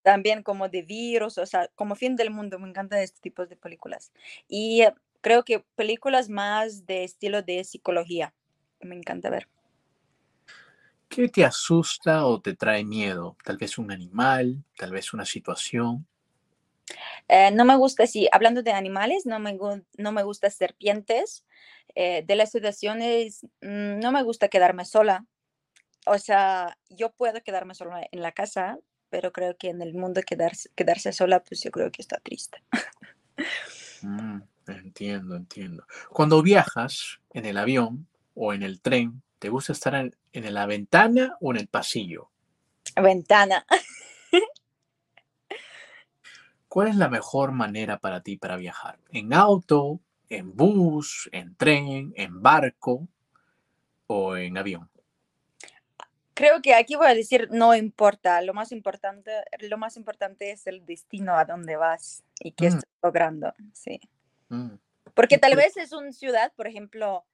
[0.04, 3.56] también como de virus, o sea, como fin del mundo, me encantan este tipo de
[3.56, 4.12] películas.
[4.48, 8.34] Y eh, creo que películas más de estilo de psicología,
[8.82, 9.48] me encanta ver.
[11.12, 13.36] ¿Qué te asusta o te trae miedo?
[13.44, 16.08] Tal vez un animal, tal vez una situación.
[17.28, 19.60] Eh, no me gusta, sí, hablando de animales, no me,
[19.98, 21.46] no me gusta serpientes.
[21.96, 25.26] Eh, de las situaciones, mm, no me gusta quedarme sola.
[26.08, 30.22] O sea, yo puedo quedarme sola en la casa, pero creo que en el mundo
[30.26, 32.64] quedarse, quedarse sola, pues yo creo que está triste.
[34.02, 35.86] Mm, entiendo, entiendo.
[36.10, 40.68] Cuando viajas en el avión o en el tren, ¿te gusta estar en, en la
[40.68, 42.30] ventana o en el pasillo?
[42.96, 43.66] Ventana.
[46.68, 49.00] ¿Cuál es la mejor manera para ti para viajar?
[49.10, 53.08] ¿En auto, en bus, en tren, en barco
[54.06, 54.88] o en avión?
[56.36, 60.68] Creo que aquí voy a decir no importa, lo más importante, lo más importante es
[60.68, 62.68] el destino a donde vas y qué mm.
[62.68, 64.00] estás logrando, sí.
[64.50, 64.76] Mm.
[65.16, 67.26] Porque tal vez es una ciudad, por ejemplo,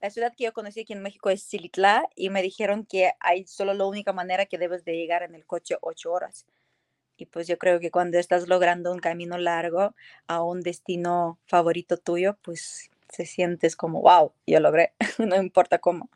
[0.00, 3.46] la ciudad que yo conocí aquí en México es Silitla y me dijeron que hay
[3.46, 6.46] solo la única manera que debes de llegar en el coche ocho horas.
[7.16, 9.94] Y pues yo creo que cuando estás logrando un camino largo
[10.26, 16.10] a un destino favorito tuyo, pues se sientes como, wow, yo logré, no importa cómo.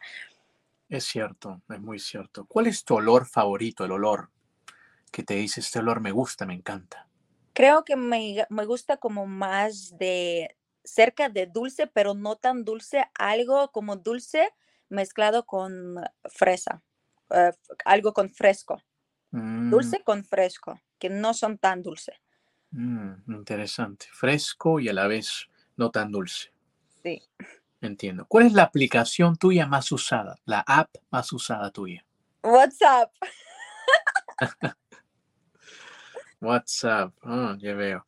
[0.89, 2.45] Es cierto, es muy cierto.
[2.47, 4.29] ¿Cuál es tu olor favorito, el olor
[5.11, 7.07] que te dice, este olor me gusta, me encanta?
[7.53, 13.05] Creo que me, me gusta como más de cerca de dulce, pero no tan dulce,
[13.19, 14.51] algo como dulce
[14.89, 16.83] mezclado con fresa,
[17.31, 17.53] eh,
[17.85, 18.83] algo con fresco.
[19.31, 19.71] Mm.
[19.71, 22.21] Dulce con fresco, que no son tan dulce.
[22.73, 26.53] Mm, interesante, fresco y a la vez no tan dulce.
[27.03, 27.23] Sí.
[27.81, 28.27] Entiendo.
[28.27, 32.05] ¿Cuál es la aplicación tuya más usada, la app más usada tuya?
[32.43, 33.13] WhatsApp.
[36.41, 38.05] WhatsApp, ah, ya veo.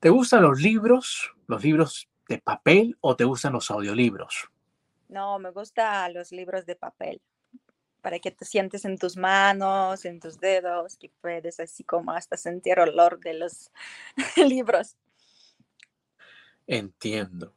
[0.00, 4.50] ¿Te gustan los libros, los libros de papel o te gustan los audiolibros?
[5.10, 7.20] No, me gustan los libros de papel
[8.00, 12.38] para que te sientes en tus manos, en tus dedos, que puedes así como hasta
[12.38, 13.70] sentir olor de los
[14.38, 14.96] libros.
[16.66, 17.54] Entiendo.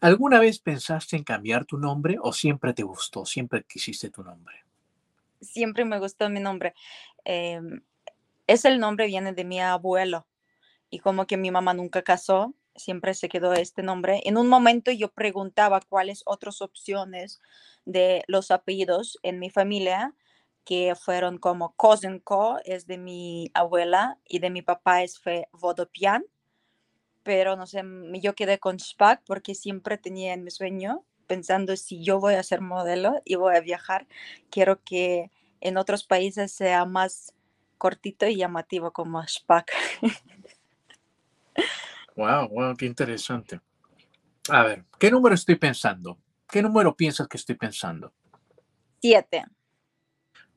[0.00, 4.64] ¿Alguna vez pensaste en cambiar tu nombre o siempre te gustó, siempre quisiste tu nombre?
[5.40, 6.74] Siempre me gustó mi nombre.
[7.24, 7.60] Eh,
[8.48, 10.26] es el nombre viene de mi abuelo
[10.90, 14.20] y como que mi mamá nunca casó, siempre se quedó este nombre.
[14.24, 17.40] En un momento yo preguntaba cuáles otras opciones
[17.84, 20.14] de los apellidos en mi familia,
[20.64, 26.24] que fueron como Kozenko, es de mi abuela, y de mi papá es fue Vodopian.
[27.22, 27.82] Pero no sé,
[28.22, 32.42] yo quedé con Spack porque siempre tenía en mi sueño, pensando si yo voy a
[32.42, 34.06] ser modelo y voy a viajar,
[34.50, 35.30] quiero que
[35.60, 37.34] en otros países sea más
[37.78, 39.72] cortito y llamativo como Spack.
[42.16, 43.60] Wow, wow, qué interesante.
[44.48, 46.18] A ver, ¿qué número estoy pensando?
[46.48, 48.12] ¿Qué número piensas que estoy pensando?
[49.00, 49.44] Siete.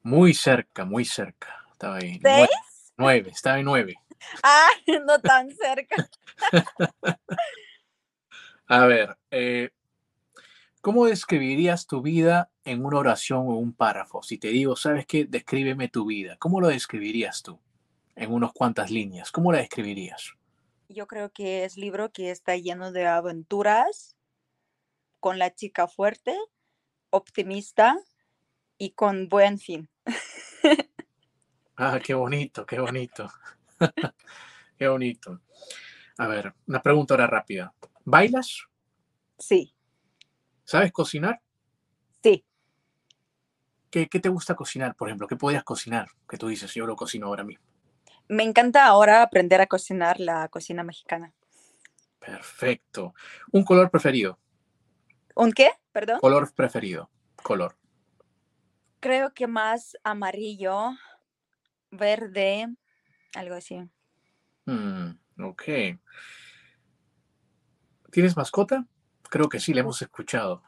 [0.03, 1.65] Muy cerca, muy cerca.
[1.71, 2.19] Estaba ahí.
[2.21, 2.49] ¿Seis?
[2.97, 3.95] Nueve, estaba en nueve.
[4.43, 4.69] Ah,
[5.05, 6.09] no tan cerca.
[8.67, 9.69] A ver, eh,
[10.81, 14.23] ¿cómo describirías tu vida en una oración o un párrafo?
[14.23, 15.25] Si te digo, ¿sabes qué?
[15.25, 16.35] Descríbeme tu vida.
[16.39, 17.59] ¿Cómo lo describirías tú?
[18.15, 19.31] En unas cuantas líneas.
[19.31, 20.36] ¿Cómo la describirías?
[20.89, 24.15] Yo creo que es libro que está lleno de aventuras,
[25.19, 26.37] con la chica fuerte,
[27.09, 27.97] optimista
[28.77, 29.89] y con buen fin.
[31.75, 33.29] ah, qué bonito, qué bonito.
[34.77, 35.41] qué bonito.
[36.17, 37.73] A ver, una pregunta ahora rápida.
[38.05, 38.65] ¿Bailas?
[39.37, 39.75] Sí.
[40.63, 41.41] ¿Sabes cocinar?
[42.23, 42.45] Sí.
[43.91, 45.27] ¿Qué, ¿Qué, te gusta cocinar, por ejemplo?
[45.27, 46.07] ¿Qué podías cocinar?
[46.29, 47.66] Que tú dices, yo lo cocino ahora mismo.
[48.29, 51.33] Me encanta ahora aprender a cocinar la cocina mexicana.
[52.19, 53.13] Perfecto.
[53.51, 54.37] ¿Un color preferido?
[55.35, 55.71] ¿Un qué?
[55.91, 56.19] Perdón.
[56.19, 57.09] Color preferido.
[57.41, 57.77] Color.
[58.99, 60.89] Creo que más amarillo,
[61.91, 62.67] verde,
[63.33, 63.79] algo así.
[64.65, 65.11] Mm,
[65.43, 65.63] ok.
[68.11, 68.85] ¿Tienes mascota?
[69.29, 70.63] Creo que sí, le hemos escuchado.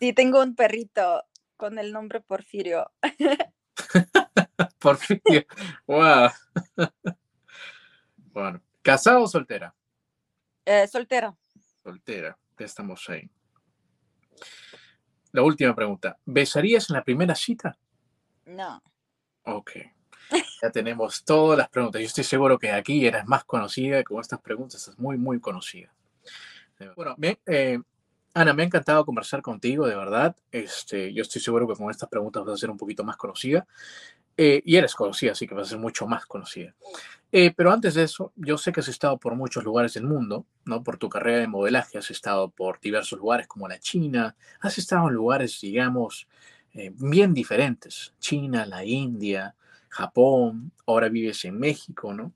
[0.00, 1.24] Sí, tengo un perrito
[1.56, 2.90] con el nombre Porfirio.
[4.78, 5.44] Porfirio.
[5.86, 6.30] Wow.
[8.34, 9.72] Bueno, ¿casado o soltera?
[10.64, 11.32] Eh, soltera.
[11.84, 13.30] Soltera, ya estamos ahí.
[15.30, 16.18] La última pregunta.
[16.24, 17.78] ¿Besarías en la primera cita?
[18.46, 18.82] No.
[19.44, 19.70] Ok.
[20.62, 22.00] Ya tenemos todas las preguntas.
[22.00, 24.88] Yo estoy seguro que aquí eres más conocida con estas preguntas.
[24.88, 25.94] Es muy, muy conocida.
[26.96, 27.14] Bueno,
[27.46, 27.78] eh,
[28.36, 30.36] Ana, me ha encantado conversar contigo, de verdad.
[30.50, 33.64] Este, yo estoy seguro que con estas preguntas vas a ser un poquito más conocida.
[34.36, 36.74] Eh, y eres conocida, así que vas a ser mucho más conocida.
[37.30, 40.46] Eh, pero antes de eso, yo sé que has estado por muchos lugares del mundo,
[40.64, 40.82] ¿no?
[40.82, 45.08] Por tu carrera de modelaje has estado por diversos lugares como la China, has estado
[45.08, 46.26] en lugares, digamos,
[46.72, 48.14] eh, bien diferentes.
[48.18, 49.54] China, la India,
[49.88, 52.32] Japón, ahora vives en México, ¿no?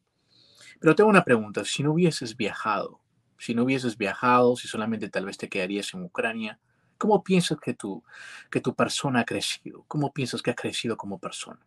[0.78, 3.00] Pero tengo una pregunta, si no hubieses viajado,
[3.38, 6.58] si no hubieses viajado, si solamente tal vez te quedarías en Ucrania,
[6.98, 8.02] ¿cómo piensas que tu,
[8.50, 9.84] que tu persona ha crecido?
[9.88, 11.60] ¿Cómo piensas que ha crecido como persona?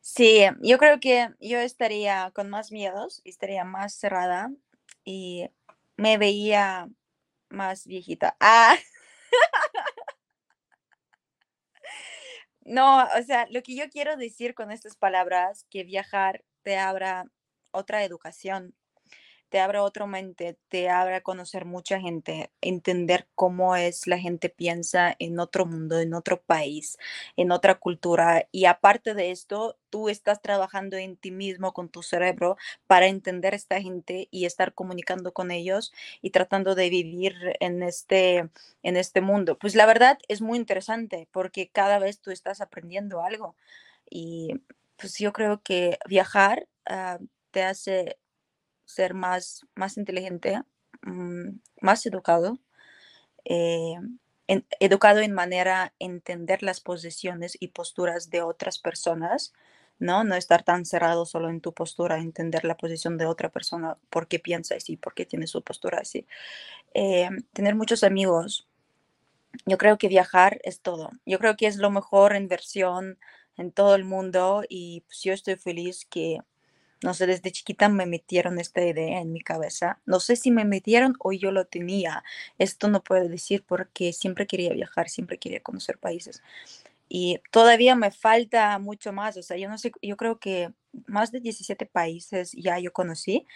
[0.00, 4.50] Sí, yo creo que yo estaría con más miedos, estaría más cerrada
[5.04, 5.48] y
[5.96, 6.88] me veía
[7.50, 8.36] más viejita.
[8.40, 8.76] Ah.
[12.68, 17.24] No, o sea, lo que yo quiero decir con estas palabras, que viajar te abra
[17.70, 18.74] otra educación,
[19.48, 24.48] te abre otra mente, te abre a conocer mucha gente, entender cómo es la gente
[24.48, 26.98] piensa en otro mundo, en otro país,
[27.36, 28.46] en otra cultura.
[28.52, 33.54] Y aparte de esto, tú estás trabajando en ti mismo con tu cerebro para entender
[33.54, 38.50] a esta gente y estar comunicando con ellos y tratando de vivir en este,
[38.82, 39.58] en este mundo.
[39.58, 43.56] Pues la verdad es muy interesante porque cada vez tú estás aprendiendo algo.
[44.10, 44.60] Y
[44.96, 47.18] pues yo creo que viajar ah,
[47.50, 48.18] te hace
[48.88, 50.62] ser más, más inteligente,
[51.02, 51.50] mm,
[51.82, 52.58] más educado,
[53.44, 53.96] eh,
[54.80, 59.52] educado en manera entender las posiciones y posturas de otras personas,
[59.98, 60.24] ¿no?
[60.24, 64.26] No estar tan cerrado solo en tu postura, entender la posición de otra persona, por
[64.26, 66.26] qué piensa así, por qué tiene su postura así.
[66.94, 68.66] Eh, tener muchos amigos.
[69.66, 71.10] Yo creo que viajar es todo.
[71.26, 73.18] Yo creo que es lo mejor inversión
[73.58, 76.38] en todo el mundo y pues, yo estoy feliz que
[77.02, 80.00] no sé, desde chiquita me metieron esta idea en mi cabeza.
[80.04, 82.24] No sé si me metieron o yo lo tenía.
[82.58, 86.42] Esto no puedo decir porque siempre quería viajar, siempre quería conocer países.
[87.08, 89.36] Y todavía me falta mucho más.
[89.36, 90.72] O sea, yo no sé, yo creo que
[91.06, 93.46] más de 17 países ya yo conocí,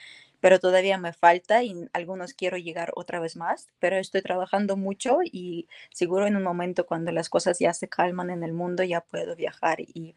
[0.40, 3.68] pero todavía me falta y algunos quiero llegar otra vez más.
[3.80, 8.30] Pero estoy trabajando mucho y seguro en un momento cuando las cosas ya se calman
[8.30, 10.14] en el mundo ya puedo viajar y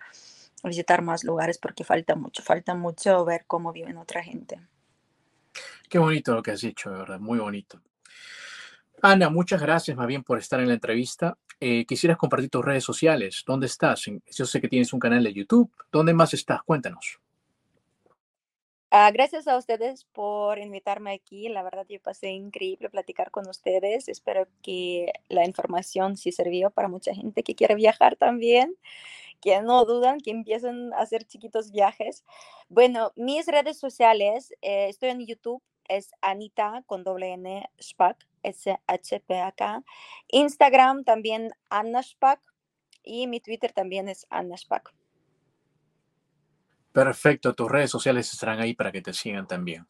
[0.66, 4.60] visitar más lugares porque falta mucho, falta mucho ver cómo viven otra gente.
[5.90, 7.82] Qué bonito lo que has dicho, de verdad, muy bonito.
[9.02, 11.38] Ana, muchas gracias más bien por estar en la entrevista.
[11.60, 13.44] Eh, quisieras compartir tus redes sociales.
[13.46, 14.06] ¿Dónde estás?
[14.32, 15.72] Yo sé que tienes un canal de YouTube.
[15.92, 16.64] ¿Dónde más estás?
[16.64, 17.20] Cuéntanos.
[18.92, 21.50] Ah, gracias a ustedes por invitarme aquí.
[21.50, 24.08] La verdad, yo pasé increíble platicar con ustedes.
[24.08, 28.76] Espero que la información sí sirvió para mucha gente que quiere viajar también
[29.42, 32.24] que no dudan, que empiecen a hacer chiquitos viajes.
[32.70, 39.84] Bueno, mis redes sociales, eh, estoy en YouTube, es Anita con doble N Spack, S-H-P-A-K.
[40.30, 42.42] Instagram también Anna Spack
[43.04, 44.94] y mi Twitter también es Anna Spack.
[46.92, 49.86] Perfecto, tus redes sociales estarán ahí para que te sigan también.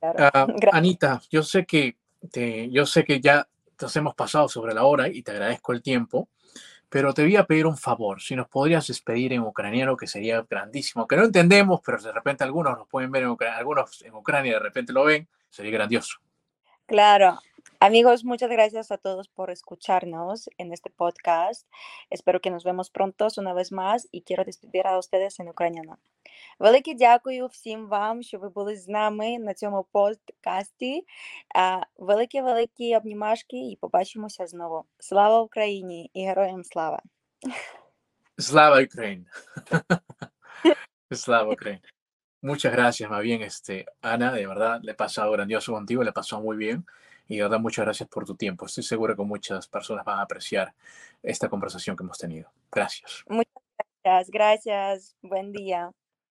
[0.00, 1.96] Ah, Anita, yo sé que
[2.30, 3.48] te, yo sé que ya
[3.80, 6.28] nos hemos pasado sobre la hora y te agradezco el tiempo.
[6.94, 10.46] Pero te voy a pedir un favor, si nos podrías despedir en ucraniano, que sería
[10.48, 14.14] grandísimo, que no entendemos, pero de repente algunos nos pueden ver en Ucrania, algunos en
[14.14, 16.20] Ucrania de repente lo ven, sería grandioso.
[16.86, 17.40] Claro.
[17.83, 21.67] Amigos, muchas gracias a todos por escucharnos en este podcast.
[22.09, 25.97] Espero que nos vemos pronto una vez más і quiero despedir a ustedes en ucraniano.
[26.59, 31.05] Велике дякую всім вам, що ви були з нами на цьому подкасті.
[31.97, 34.85] Великі великі обнімашки і побачимося знову.
[34.99, 37.01] Слава Україні і героям слава!
[38.37, 39.25] Слава Україні!
[41.11, 41.81] Слава Україні!
[42.41, 46.39] Muchas gracias, más bien, este, Ana, de verdad, le he pasado grandioso contigo, le pasó
[46.39, 46.85] muy bien.
[47.28, 48.66] Y verdad, muchas gracias por tu tiempo.
[48.66, 50.72] Estoy seguro que muchas personas van a apreciar
[51.22, 52.50] esta conversación que hemos tenido.
[52.70, 53.24] Gracias.
[53.28, 53.52] Muchas
[54.02, 55.16] gracias, gracias.
[55.22, 55.90] Buen día.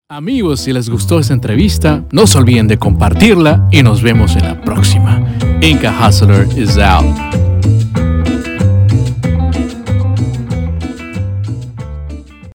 [0.09, 4.43] Amigos, si les gustó esta entrevista, no se olviden de compartirla y nos vemos en
[4.43, 5.19] la próxima.
[5.61, 7.42] Inca Hustler is out.